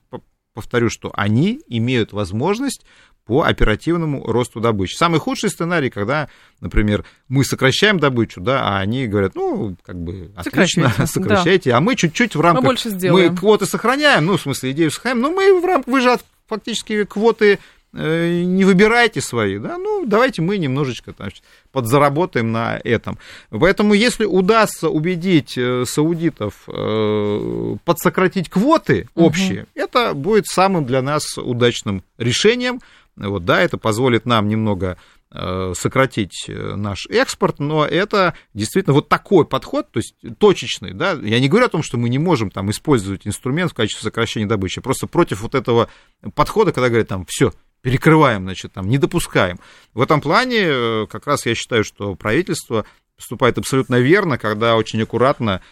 [0.54, 2.84] повторю, что они имеют возможность
[3.26, 4.96] по оперативному росту добычи.
[4.96, 6.28] Самый худший сценарий, когда,
[6.60, 11.78] например, мы сокращаем добычу, да, а они говорят, ну, как бы, отлично, сокращайте, да.
[11.78, 12.62] а мы чуть-чуть в рамках...
[12.62, 13.32] Мы больше сделаем.
[13.32, 17.02] Мы квоты сохраняем, ну, в смысле, идею сохраняем, но мы в рамках, вы же фактически
[17.02, 17.58] квоты
[17.92, 21.28] э, не выбирайте свои, да, ну, давайте мы немножечко там,
[21.72, 23.18] подзаработаем на этом.
[23.50, 29.68] Поэтому, если удастся убедить э, саудитов э, подсократить квоты общие, угу.
[29.74, 32.80] это будет самым для нас удачным решением,
[33.16, 34.98] вот, да, это позволит нам немного
[35.30, 41.12] э, сократить э, наш экспорт, но это действительно вот такой подход, то есть точечный, да,
[41.12, 44.46] я не говорю о том, что мы не можем там использовать инструмент в качестве сокращения
[44.46, 45.88] добычи, просто против вот этого
[46.34, 47.52] подхода, когда говорят там, все,
[47.82, 49.58] перекрываем, значит, там, не допускаем.
[49.94, 52.84] В этом плане э, как раз я считаю, что правительство
[53.16, 55.62] поступает абсолютно верно, когда очень аккуратно,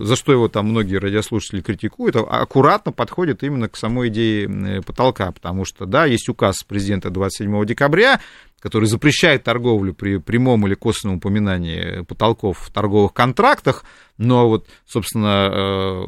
[0.00, 5.32] за что его там многие радиослушатели критикуют, а аккуратно подходит именно к самой идее потолка,
[5.32, 8.20] потому что, да, есть указ президента 27 декабря,
[8.60, 13.84] который запрещает торговлю при прямом или косвенном упоминании потолков в торговых контрактах,
[14.18, 16.04] но вот, собственно, э,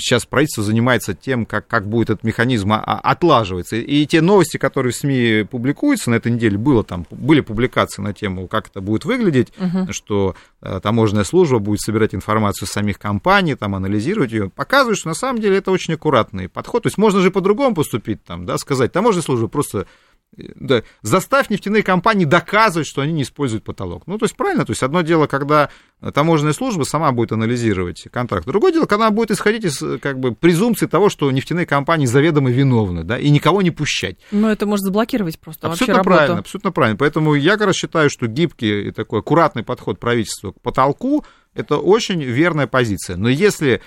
[0.00, 3.76] сейчас правительство занимается тем, как, как будет этот механизм отлаживаться.
[3.76, 8.12] И те новости, которые в СМИ публикуются на этой неделе, было там, были публикации на
[8.12, 9.92] тему, как это будет выглядеть, угу.
[9.92, 15.14] что э, таможенная служба будет собирать информацию самих компаний, там, анализировать ее, показывает, что на
[15.14, 16.84] самом деле это очень аккуратный подход.
[16.84, 19.86] То есть можно же по-другому поступить, там, да, сказать, таможенная служба просто
[20.36, 24.04] да, заставь нефтяные компании доказывать, что они не используют потолок.
[24.06, 25.70] Ну, то есть, правильно, то есть, одно дело, когда
[26.12, 28.46] таможенная служба сама будет анализировать контракт.
[28.46, 32.50] Другое дело, когда она будет исходить из как бы, презумпции того, что нефтяные компании заведомо
[32.50, 34.18] виновны, да, и никого не пущать.
[34.30, 36.98] Но это может заблокировать просто Абсолютно правильно, абсолютно правильно.
[36.98, 41.78] Поэтому я, как раз, считаю, что гибкий и такой аккуратный подход правительства к потолку, это
[41.78, 43.16] очень верная позиция.
[43.16, 43.80] Но если Э,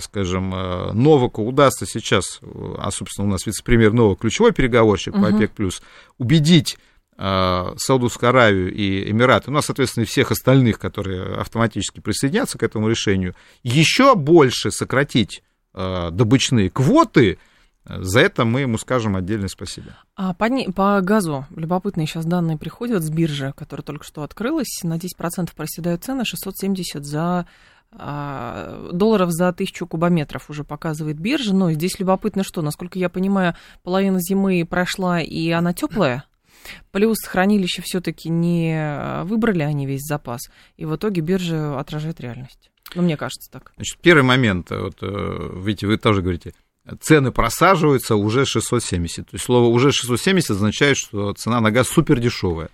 [0.00, 5.22] скажем, э, Новаку удастся сейчас, а, собственно, у нас вице-премьер Новак, ключевой переговорщик угу.
[5.22, 5.52] по ОПЕК+,
[6.18, 6.78] убедить
[7.18, 12.62] э, Саудовскую Аравию и Эмираты, ну, а, соответственно, и всех остальных, которые автоматически присоединятся к
[12.62, 17.38] этому решению, еще больше сократить добычные квоты,
[17.84, 19.96] за это мы ему скажем отдельное спасибо.
[20.16, 24.80] А по, по газу любопытные сейчас данные приходят с биржи, которая только что открылась.
[24.82, 27.46] На 10% проседают цены, 670 за
[27.92, 31.54] долларов за тысячу кубометров уже показывает биржа.
[31.54, 36.24] Но здесь любопытно что, насколько я понимаю, половина зимы прошла и она теплая.
[36.92, 40.42] Плюс хранилище все-таки не выбрали они весь запас.
[40.76, 42.70] И в итоге биржа отражает реальность.
[42.94, 43.72] Ну, мне кажется так.
[43.76, 46.54] Значит, первый момент, вот, э, видите, вы тоже говорите,
[47.00, 49.30] цены просаживаются уже 670.
[49.30, 52.70] То есть слово уже 670 означает, что цена на газ супер дешевая.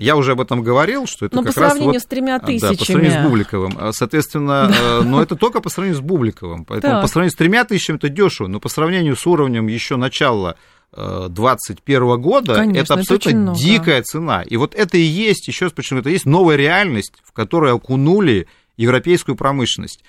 [0.00, 2.72] Я уже об этом говорил, что это но как по сравнению раз с тремя тысячами.
[2.72, 3.72] Да, по сравнению с Бубликовым.
[3.78, 4.68] А, Соответственно,
[5.00, 5.04] да.
[5.04, 6.64] но это только по сравнению с Бубликовым.
[6.64, 10.56] Поэтому по сравнению с тремя тысячами это дешево, но по сравнению с уровнем еще начала
[10.92, 14.42] 2021 года, Конечно, это абсолютно это дикая цена.
[14.42, 18.48] И вот это и есть, еще раз почему это есть новая реальность, в которую окунули
[18.76, 20.02] европейскую промышленность.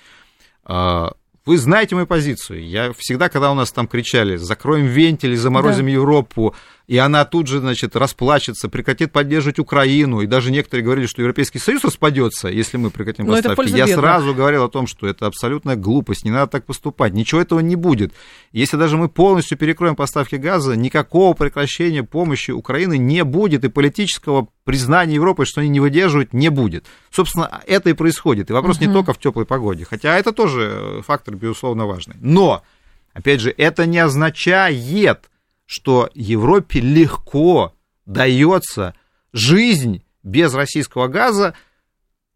[1.44, 2.64] Вы знаете мою позицию.
[2.64, 5.90] Я всегда, когда у нас там кричали, закроем вентили, заморозим да.
[5.90, 6.54] Европу,
[6.86, 11.58] и она тут же, значит, расплачется, прекратит поддерживать Украину, и даже некоторые говорили, что Европейский
[11.58, 13.70] Союз распадется, если мы прекратим Но поставки.
[13.70, 13.96] Я бедных.
[13.96, 17.74] сразу говорил о том, что это абсолютная глупость, не надо так поступать, ничего этого не
[17.74, 18.12] будет.
[18.52, 24.48] Если даже мы полностью перекроем поставки газа, никакого прекращения помощи Украины не будет, и политического
[24.64, 26.86] признания Европы, что они не выдерживают, не будет.
[27.10, 28.50] Собственно, это и происходит.
[28.50, 28.86] И вопрос угу.
[28.86, 32.16] не только в теплой погоде, хотя это тоже фактор, безусловно, важный.
[32.20, 32.62] Но,
[33.12, 35.30] опять же, это не означает,
[35.66, 37.74] что Европе легко
[38.06, 38.94] дается
[39.32, 41.54] жизнь без российского газа,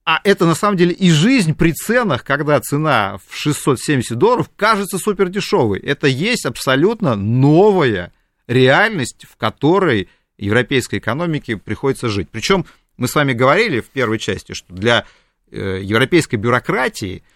[0.04, 4.98] а это на самом деле и жизнь при ценах, когда цена в 670 долларов кажется
[4.98, 5.80] супер дешевой.
[5.80, 8.12] Это есть абсолютно новая
[8.46, 10.08] реальность, в которой
[10.38, 12.28] европейской экономике приходится жить.
[12.30, 12.66] Причем
[12.96, 15.06] мы с вами говорили в первой части, что для
[15.50, 17.22] э, европейской бюрократии–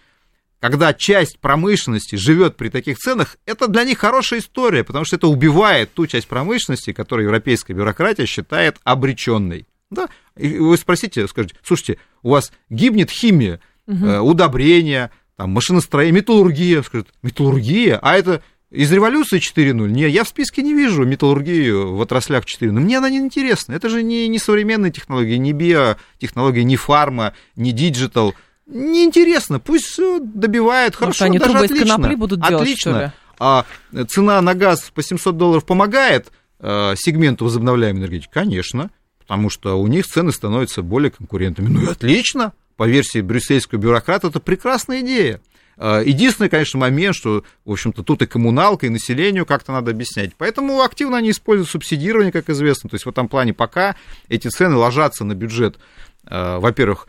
[0.61, 5.27] когда часть промышленности живет при таких ценах, это для них хорошая история, потому что это
[5.27, 9.65] убивает ту часть промышленности, которую европейская бюрократия считает обреченной.
[9.89, 10.07] Да?
[10.37, 14.05] И вы спросите, скажите, слушайте, у вас гибнет химия, угу.
[14.19, 16.83] удобрения, там, машиностроение, металлургия.
[16.83, 17.97] Скажет, металлургия?
[17.99, 19.89] А это из революции 4.0?
[19.89, 22.71] Не, я в списке не вижу металлургию в отраслях 4.0.
[22.71, 23.73] Мне она не интересна.
[23.73, 28.33] Это же не, не современные технологии, не биотехнологии, не фарма, не digital
[28.71, 32.15] неинтересно, пусть все добивает, хорошо, они даже отлично.
[32.15, 33.13] будут делать, отлично.
[33.39, 33.65] А
[34.07, 38.29] цена на газ по 700 долларов помогает э, сегменту возобновляемой энергетики?
[38.31, 41.69] Конечно, потому что у них цены становятся более конкурентными.
[41.69, 45.41] Ну и отлично, по версии брюссельского бюрократа, это прекрасная идея.
[45.83, 50.33] Э, единственный, конечно, момент, что, в общем-то, тут и коммуналка, и населению как-то надо объяснять.
[50.37, 52.87] Поэтому активно они используют субсидирование, как известно.
[52.87, 53.95] То есть в этом плане пока
[54.29, 55.79] эти цены ложатся на бюджет,
[56.27, 57.07] э, во-первых,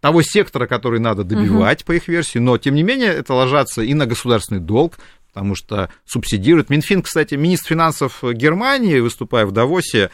[0.00, 1.86] того сектора, который надо добивать, угу.
[1.86, 4.98] по их версии, но, тем не менее, это ложится и на государственный долг,
[5.32, 6.70] потому что субсидирует.
[6.70, 10.10] Минфин, кстати, министр финансов Германии, выступая в Давосе,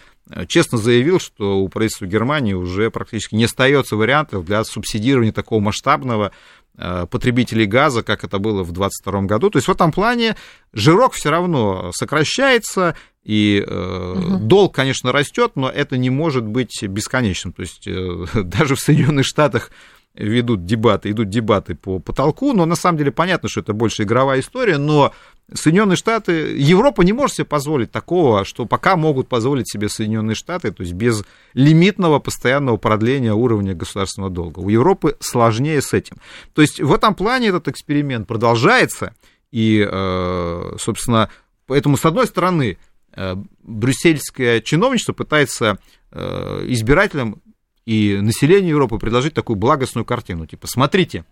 [0.47, 6.33] честно заявил, что у правительства Германии уже практически не остается вариантов для субсидирования такого масштабного
[6.77, 9.51] потребителей газа, как это было в 2022 году.
[9.51, 10.37] То есть в этом плане
[10.73, 14.39] жирок все равно сокращается, и э, угу.
[14.39, 17.53] долг, конечно, растет, но это не может быть бесконечным.
[17.53, 19.71] То есть э, даже в Соединенных Штатах
[20.15, 24.41] ведут дебаты, идут дебаты по потолку, но на самом деле понятно, что это больше игровая
[24.41, 25.13] история, но
[25.53, 30.71] Соединенные Штаты, Европа не может себе позволить такого, что пока могут позволить себе Соединенные Штаты,
[30.73, 34.61] то есть без лимитного постоянного продления уровня государственного долга.
[34.61, 36.17] У Европы сложнее с этим.
[36.55, 39.15] То есть в этом плане этот эксперимент продолжается,
[39.51, 41.29] и, э, собственно,
[41.67, 42.79] поэтому, с одной стороны,
[43.17, 45.79] Э, брюссельское чиновничество пытается
[46.11, 47.43] э, избирателям
[47.87, 50.47] и населению Европы предложить такую благостную картину.
[50.47, 51.25] Типа, смотрите,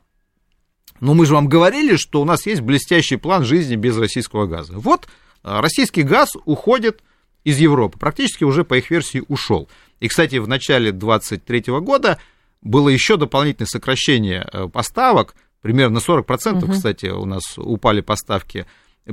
[1.00, 4.74] ну мы же вам говорили, что у нас есть блестящий план жизни без российского газа.
[4.76, 7.02] Вот э, российский газ уходит
[7.44, 9.68] из Европы, практически уже по их версии ушел.
[9.98, 12.18] И, кстати, в начале 2023 года
[12.60, 16.72] было еще дополнительное сокращение поставок, примерно на 40%, угу.
[16.72, 18.66] кстати, у нас упали поставки,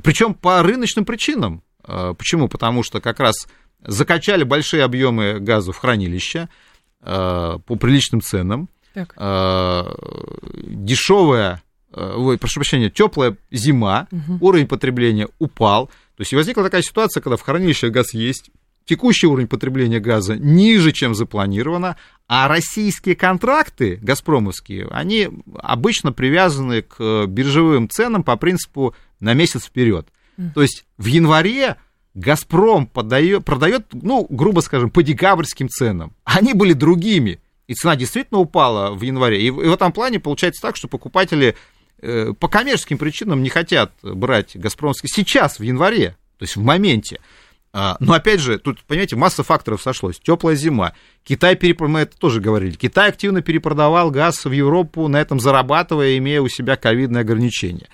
[0.04, 1.64] причем по рыночным причинам.
[1.84, 2.48] А, почему?
[2.48, 3.48] Потому что как раз
[3.86, 6.50] закачали большие объемы газа в хранилища а,
[7.02, 8.70] по приличным ценам.
[8.94, 9.14] Так.
[9.18, 9.94] А,
[10.54, 11.62] дешевая,
[11.94, 14.48] ой, прошу прощения, теплая зима, угу.
[14.48, 15.88] уровень потребления упал.
[16.18, 18.52] То есть возникла такая ситуация, когда в хранилищах газ есть,
[18.86, 21.96] текущий уровень потребления газа ниже, чем запланировано,
[22.28, 25.30] а российские контракты газпромовские, они
[25.62, 30.08] обычно привязаны к биржевым ценам по принципу на месяц вперед.
[30.56, 31.76] То есть в январе
[32.14, 36.14] Газпром подает, продает, ну, грубо скажем, по декабрьским ценам.
[36.24, 37.40] Они были другими.
[37.68, 39.42] И цена действительно упала в январе.
[39.42, 41.56] И в, этом плане получается так, что покупатели
[42.02, 47.20] э, по коммерческим причинам не хотят брать Газпромский сейчас, в январе, то есть в моменте.
[47.72, 50.20] А, но опять же, тут, понимаете, масса факторов сошлось.
[50.20, 50.94] Теплая зима.
[51.24, 51.82] Китай, переп...
[51.82, 56.50] мы это тоже говорили, Китай активно перепродавал газ в Европу, на этом зарабатывая, имея у
[56.50, 57.88] себя ковидные ограничения.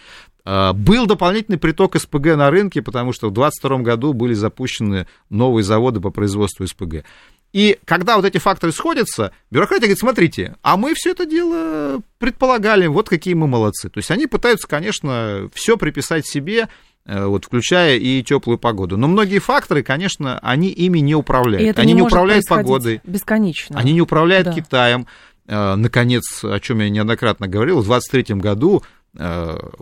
[0.45, 5.63] А, был дополнительный приток СПГ на рынке, потому что в 2022 году были запущены новые
[5.63, 7.03] заводы по производству СПГ.
[7.51, 12.85] И когда вот эти факторы сходятся, бюрократия говорит, смотрите, а мы все это дело предполагали,
[12.85, 13.89] вот какие мы молодцы.
[13.89, 16.67] То есть они пытаются, конечно, все приписать себе,
[17.05, 18.97] вот, включая и теплую погоду.
[18.97, 21.79] Но многие факторы, конечно, они ими не управляют.
[21.79, 23.79] Они не, не управляют погодой, Бесконечно.
[23.79, 24.53] они не управляют Да.
[24.53, 25.07] Китаем.
[25.47, 28.85] Э, Наконец, о чем я неоднократно говорил, в 2023 году э,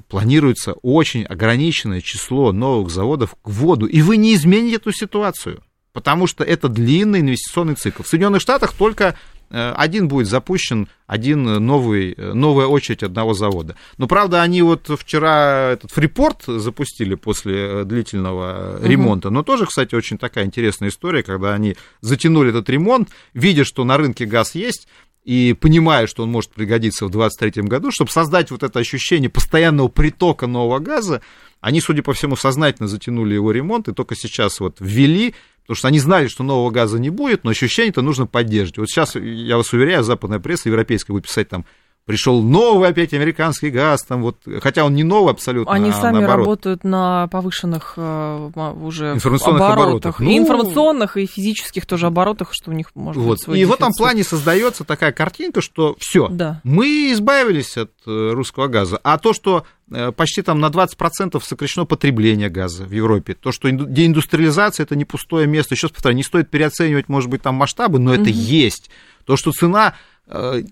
[0.07, 5.63] планируется очень ограниченное число новых заводов к воду, и вы не измените эту ситуацию,
[5.93, 8.03] потому что это длинный инвестиционный цикл.
[8.03, 9.15] В Соединенных Штатах только
[9.49, 13.75] э, один будет запущен, один новый, э, новая очередь одного завода.
[13.97, 19.95] Но, правда, они вот вчера этот фрипорт запустили после э, длительного ремонта, но тоже, кстати,
[19.95, 24.87] очень такая интересная история, когда они затянули этот ремонт, видя, что на рынке газ есть,
[25.23, 29.87] и понимая, что он может пригодиться в 2023 году, чтобы создать вот это ощущение постоянного
[29.87, 31.21] притока нового газа,
[31.61, 35.87] они, судя по всему, сознательно затянули его ремонт и только сейчас вот ввели, потому что
[35.87, 38.77] они знали, что нового газа не будет, но ощущение-то нужно поддерживать.
[38.79, 41.65] Вот сейчас, я вас уверяю, западная пресса европейская будет писать там,
[42.05, 46.17] пришел новый опять американский газ, там вот, хотя он не новый абсолютно, Они а сами
[46.19, 46.37] наоборот.
[46.39, 48.49] работают на повышенных э,
[48.81, 50.19] уже Информационных оборотах.
[50.19, 53.31] И Ну, информационных, и физических тоже оборотах, что у них может Вот.
[53.37, 53.97] быть свой И в этом дефицит.
[53.99, 56.59] плане создается такая картинка, что все, Да.
[56.63, 58.99] мы избавились от э, русского газа.
[59.03, 63.69] А то, что э, почти там на 20% сокращено потребление газа в Европе, то, что
[63.69, 67.55] инду- деиндустриализация это не пустое место, еще раз повторяю, не стоит переоценивать, может быть, там
[67.55, 68.31] масштабы, но это Мгм.
[68.31, 68.89] есть.
[69.25, 69.93] То, что цена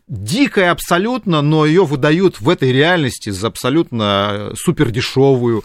[0.07, 5.63] дикая абсолютно, но ее выдают в этой реальности за абсолютно супер дешевую.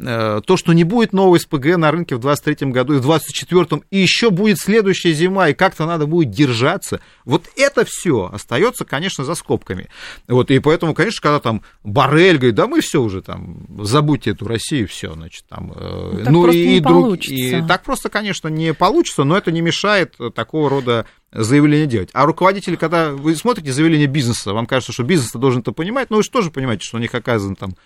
[0.00, 3.98] То, что не будет новой СПГ на рынке в 2023 году и в 2024, и
[3.98, 7.00] еще будет следующая зима, и как-то надо будет держаться.
[7.24, 9.88] Вот это все остается, конечно, за скобками.
[10.28, 14.46] Вот, и поэтому, конечно, когда там Барель говорит, да мы все уже там, забудьте эту
[14.46, 15.72] Россию, все, значит, там...
[15.74, 17.34] э, Ну, так просто не получится.
[17.34, 22.10] и так просто, конечно, не получится, но это не мешает такого рода заявление делать.
[22.12, 26.16] А руководители, когда вы смотрите заявление бизнеса, вам кажется, что бизнес должен это понимать, но
[26.16, 27.76] вы же тоже понимаете, что у них оказано там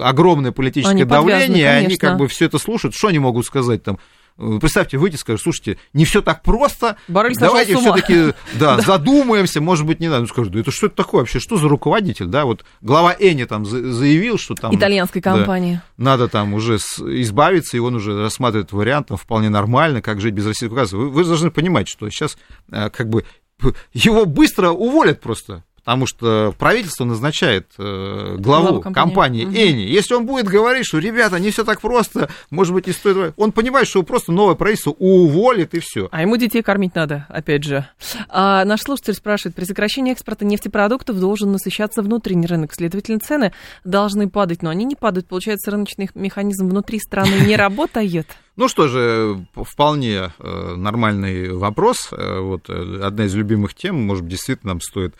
[0.00, 2.94] огромное политическое Они давление, и они как бы все это слушают.
[2.94, 3.98] Что они могут сказать там?
[4.40, 6.96] Э, Представьте, выйти и скажут, слушайте, не все так просто,
[7.34, 10.22] сошел давайте все-таки да, задумаемся, может быть, не надо.
[10.22, 13.44] Ну, скажут, да это что это такое вообще, что за руководитель, да, вот глава Эни
[13.44, 14.74] там за- заявил, что там...
[14.74, 15.82] Итальянской да, компании.
[15.98, 20.46] надо там уже избавиться, и он уже рассматривает вариант, там, вполне нормально, как жить без
[20.46, 20.96] российского газа.
[20.96, 22.38] Вы, вы должны понимать, что сейчас
[22.72, 23.24] э, как бы
[23.92, 29.44] его быстро уволят просто, потому что правительство назначает э, главу Главу компании, компании.
[29.44, 29.54] Мгм.
[29.54, 29.82] Эни.
[29.82, 33.34] Если он будет говорить, что, ребята, не все так просто, может быть, не стоит...
[33.36, 36.08] Он понимает, что его просто новое правительство уволит, и все.
[36.12, 37.88] А ему детей кормить надо, опять же.
[38.28, 43.52] А наш слушатель спрашивает, при сокращении экспорта нефтепродуктов должен насыщаться внутренний рынок, следовательно, цены
[43.84, 45.26] должны падать, но они не падают.
[45.26, 48.26] Получается, рыночный механизм внутри страны не работает.
[48.56, 52.08] Ну что же, вполне э, нормальный вопрос.
[52.12, 55.14] Э, Вот э, одна из любимых тем, может быть, действительно нам стоит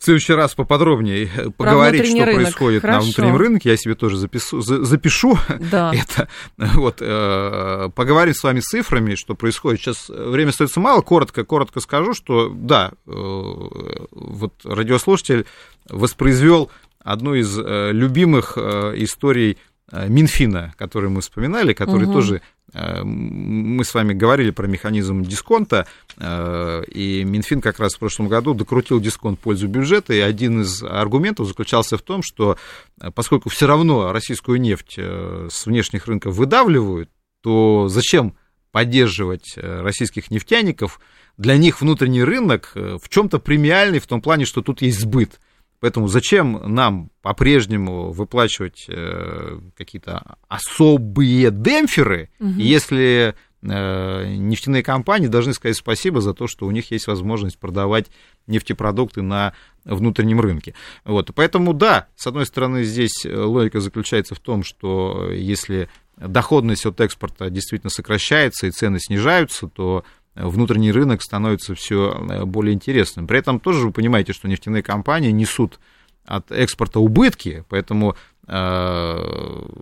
[0.00, 2.34] в следующий раз поподробнее э, поговорить, что рынок.
[2.34, 2.98] происходит Хорошо.
[2.98, 3.68] на внутреннем рынке.
[3.70, 5.38] Я себе тоже запису, за- запишу
[5.70, 5.92] Да.
[5.94, 6.26] это.
[6.56, 9.80] Вот, э, поговорим с вами с цифрами, что происходит.
[9.80, 11.02] Сейчас время остается мало.
[11.02, 15.44] Коротко, коротко скажу, что да, э, вот радиослушатель
[15.90, 16.70] воспроизвел
[17.04, 19.56] одну из э, любимых э, историй э,
[19.92, 22.12] Минфина, которую мы вспоминали, который Мгм.
[22.12, 25.86] тоже э, мы с вами говорили про механизм дисконта,
[26.16, 30.62] э, и Минфин как раз в прошлом году докрутил дисконт в пользу бюджета, и один
[30.62, 32.56] из аргументов заключался в том, что
[33.00, 37.10] э, поскольку все равно российскую нефть э, с внешних рынков выдавливают,
[37.42, 38.34] то зачем
[38.70, 41.00] поддерживать э, российских нефтяников?
[41.36, 45.40] Для них внутренний рынок э, в чем-то премиальный в том плане, что тут есть сбыт.
[45.80, 52.58] Поэтому зачем нам по-прежнему выплачивать э, какие-то особые демпферы, Мгм.
[52.58, 58.06] если э, нефтяные компании должны сказать спасибо за то, что у них есть возможность продавать
[58.46, 59.52] нефтепродукты на
[59.84, 60.74] внутреннем рынке.
[61.04, 61.30] Вот.
[61.34, 67.00] Поэтому да, с одной стороны, здесь э, логика заключается в том, что если доходность от
[67.00, 70.04] экспорта действительно сокращается и цены снижаются, то
[70.34, 73.26] внутренний рынок становится все более интересным.
[73.26, 75.78] При этом тоже вы понимаете, что нефтяные компании несут
[76.24, 78.14] от экспорта убытки, поэтому
[78.46, 78.52] э,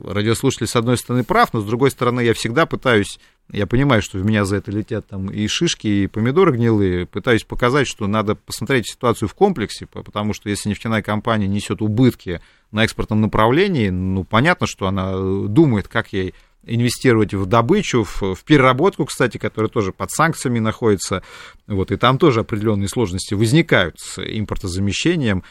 [0.04, 3.18] радиослушатель с одной стороны прав, но с другой стороны я всегда пытаюсь,
[3.50, 7.44] я понимаю, что в меня за это летят там и шишки, и помидоры гнилые, пытаюсь
[7.44, 12.40] показать, что надо посмотреть ситуацию в комплексе, потому что если нефтяная компания несет убытки
[12.70, 15.12] на экспортном направлении, ну понятно, что она
[15.48, 16.34] думает, как ей
[16.68, 21.22] инвестировать в добычу, в, в переработку, кстати, которая тоже под санкциями находится,
[21.66, 25.42] вот, и там тоже определенные сложности возникают с импортозамещением,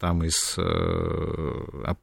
[0.00, 0.56] там и с,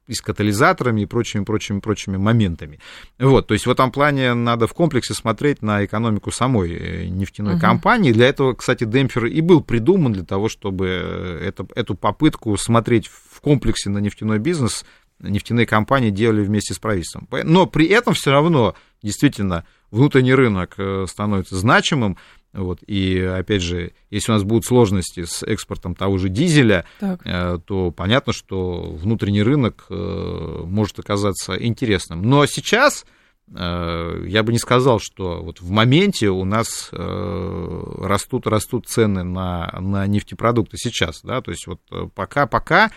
[0.08, 2.80] и с катализаторами и прочими, прочими, прочими моментами.
[3.20, 7.60] Вот, то есть в этом плане надо в комплексе смотреть на экономику самой нефтяной uh-huh.
[7.60, 8.12] компании.
[8.12, 13.42] Для этого, кстати, демпфер и был придуман для того, чтобы это, эту попытку смотреть в
[13.42, 14.86] комплексе на нефтяной бизнес
[15.30, 17.28] нефтяные компании делали вместе с правительством.
[17.44, 22.18] Но при этом все равно действительно внутренний рынок э, становится значимым.
[22.52, 27.22] Вот, и опять же, если у нас будут сложности с экспортом того же дизеля, так.
[27.26, 32.24] Э, то понятно, что внутренний рынок э, может оказаться интересным.
[32.24, 33.06] Но сейчас
[33.46, 40.08] я бы не сказал, что вот в моменте у нас растут, растут цены на, на
[40.08, 41.82] нефтепродукты сейчас, да, то есть вот
[42.16, 42.90] пока, пока Э,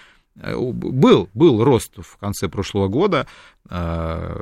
[0.43, 3.27] был, был рост в конце прошлого года.
[3.71, 4.39] Э,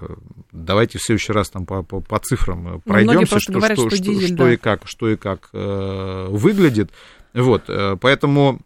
[0.53, 3.99] давайте в следующий раз там по, по, по цифрам э, пройдемся, что, говорят, что, что,
[3.99, 4.53] дизель, что, да.
[4.53, 6.91] и как, что и как э, выглядит.
[7.33, 7.69] Вот,
[8.01, 8.61] поэтому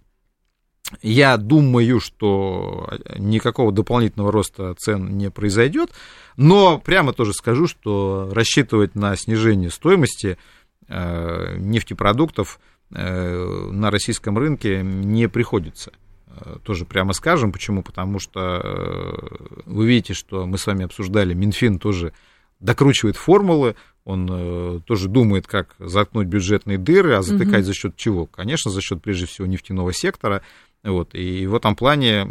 [1.03, 5.91] я думаю, что никакого дополнительного роста цен не произойдет,
[6.37, 10.39] но прямо тоже скажу, что рассчитывать на снижение стоимости
[10.89, 12.59] э, нефтепродуктов
[12.91, 15.93] э, на российском рынке не приходится.
[16.41, 17.53] Э, тоже прямо скажем.
[17.53, 17.83] Почему?
[17.83, 22.13] Потому что э, вы видите, что мы с вами обсуждали, Минфин тоже
[22.61, 27.67] докручивает формулы, он э, тоже думает, как заткнуть бюджетные дыры, а затыкать угу.
[27.67, 28.27] за счет чего?
[28.27, 30.43] Конечно, за счет прежде всего нефтяного сектора.
[30.85, 32.25] Вот, и в этом плане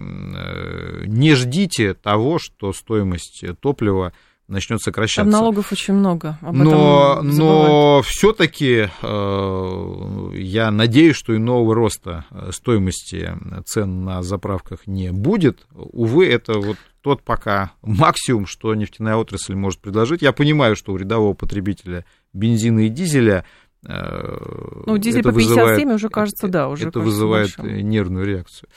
[1.06, 4.14] не ждите того, что стоимость топлива
[4.48, 5.30] начнет сокращаться.
[5.30, 6.38] Там налогов очень много.
[6.42, 13.34] Об но но все-таки э, я надеюсь, что и нового роста э, стоимости
[13.66, 15.66] цен на заправках не будет.
[15.74, 20.22] Увы, это вот тот пока максимум, что нефтяная отрасль может предложить.
[20.22, 23.46] Я понимаю, что у рядового потребителя бензина и дизеля
[23.86, 27.90] э, ну, дизель по 57 вызывает, уже кажется, да, уже Это вызывает большим.
[27.90, 28.70] нервную реакцию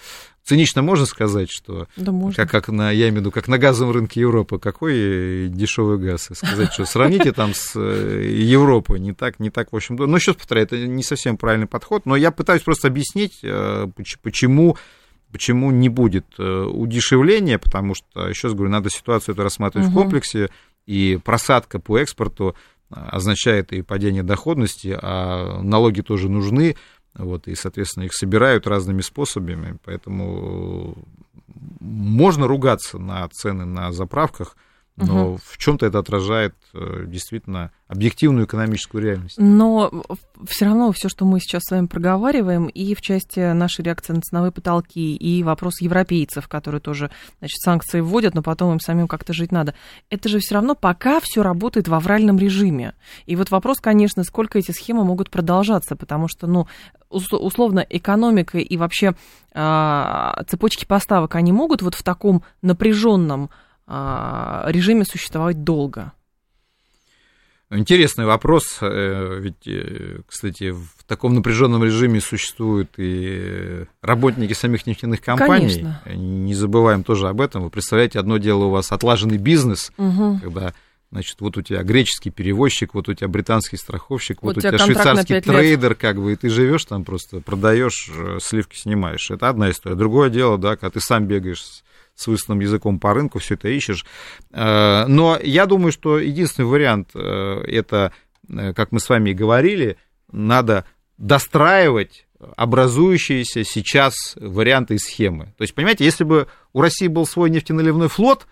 [0.51, 2.35] цинично можно сказать, что да можно.
[2.35, 6.29] Как, как на, я имею в виду, как на газовом рынке Европы, какой дешевый газ,
[6.33, 10.17] и сказать, что сравните там с э, Европой, не так, не так, в общем, ну,
[10.17, 13.87] еще раз повторяю, это не совсем правильный подход, но я пытаюсь просто объяснить, э,
[14.23, 14.77] почему
[15.33, 19.93] Почему не будет э, удешевления, потому что, еще раз говорю, надо ситуацию эту рассматривать угу.
[19.93, 20.51] в комплексе,
[20.87, 22.57] и просадка по экспорту
[22.89, 26.75] означает и падение доходности, а налоги тоже нужны,
[27.15, 30.97] вот, и, соответственно, их собирают разными способами, поэтому
[31.81, 34.57] можно ругаться на цены на заправках,
[34.97, 35.41] но угу.
[35.43, 39.37] в чем-то это отражает э, действительно объективную экономическую реальность.
[39.39, 39.91] Но
[40.47, 44.21] все равно все, что мы сейчас с вами проговариваем, и в части нашей реакции на
[44.21, 49.33] ценовые потолки, и вопрос европейцев, которые тоже значит, санкции вводят, но потом им самим как-то
[49.33, 49.75] жить надо,
[50.11, 52.95] это же все равно пока все работает в авральном режиме.
[53.27, 56.67] И вот вопрос, конечно, сколько эти схемы могут продолжаться, потому что, ну,
[57.09, 59.15] условно, экономика и вообще
[59.53, 63.70] э, цепочки поставок, они могут вот в таком напряженном а,
[64.69, 66.13] режиме существовать долго?
[67.73, 75.21] Интересный вопрос, э, ведь, э, кстати, в таком напряженном режиме существуют и работники самих нефтяных
[75.21, 75.69] компаний.
[75.69, 76.03] Конечно.
[76.07, 77.63] Не забываем тоже об этом.
[77.63, 80.41] Вы представляете, одно дело у вас отлаженный бизнес, угу.
[80.43, 80.75] когда
[81.13, 84.71] Значит, вот у тебя греческий перевозчик, вот у тебя британский страховщик, вот, вот у тебя,
[84.71, 89.29] тебя швейцарский трейдер, как бы, и ты живешь там просто, продаешь, э, сливки снимаешь.
[89.29, 89.97] Это одна история.
[89.97, 91.83] Другое дело, да, когда ты сам бегаешь
[92.21, 94.05] с высунутым языком по рынку, все это ищешь.
[94.53, 98.13] Э, но я думаю, что единственный вариант э, это,
[98.49, 99.97] э, как мы с вами и говорили,
[100.31, 100.85] надо
[101.17, 105.47] достраивать образующиеся сейчас варианты и схемы.
[105.59, 108.47] То есть, понимаете, если бы у России был свой нефтеналивной флот,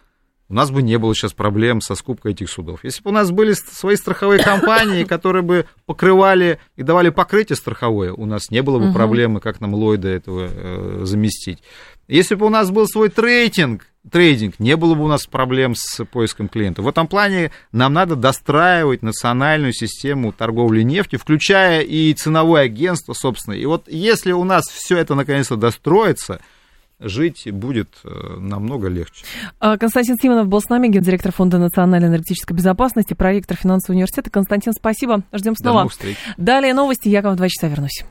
[0.48, 2.80] у нас бы не было сейчас проблем со скупкой этих судов.
[2.82, 8.12] Если бы у нас были свои страховые компании, которые бы покрывали и давали покрытие страховое,
[8.12, 8.94] у нас не было бы угу.
[8.94, 11.62] проблемы, как нам Ллойда этого э, заместить.
[12.08, 16.02] Если бы у нас был свой трейдинг, трейдинг, не было бы у нас проблем с
[16.06, 16.86] поиском клиентов.
[16.86, 23.54] В этом плане нам надо достраивать национальную систему торговли нефтью, включая и ценовое агентство, собственно.
[23.54, 26.40] И вот если у нас все это наконец-то достроится,
[27.00, 29.24] жить будет э, намного легче.
[29.60, 34.30] А, Константин Симонов был с нами, гендиректор Фонда национальной энергетической безопасности, проректор финансового университета.
[34.30, 35.22] Константин, спасибо.
[35.32, 35.88] Ждем снова.
[36.36, 37.08] Далее новости.
[37.08, 38.04] Я к вам в два часа вернусь.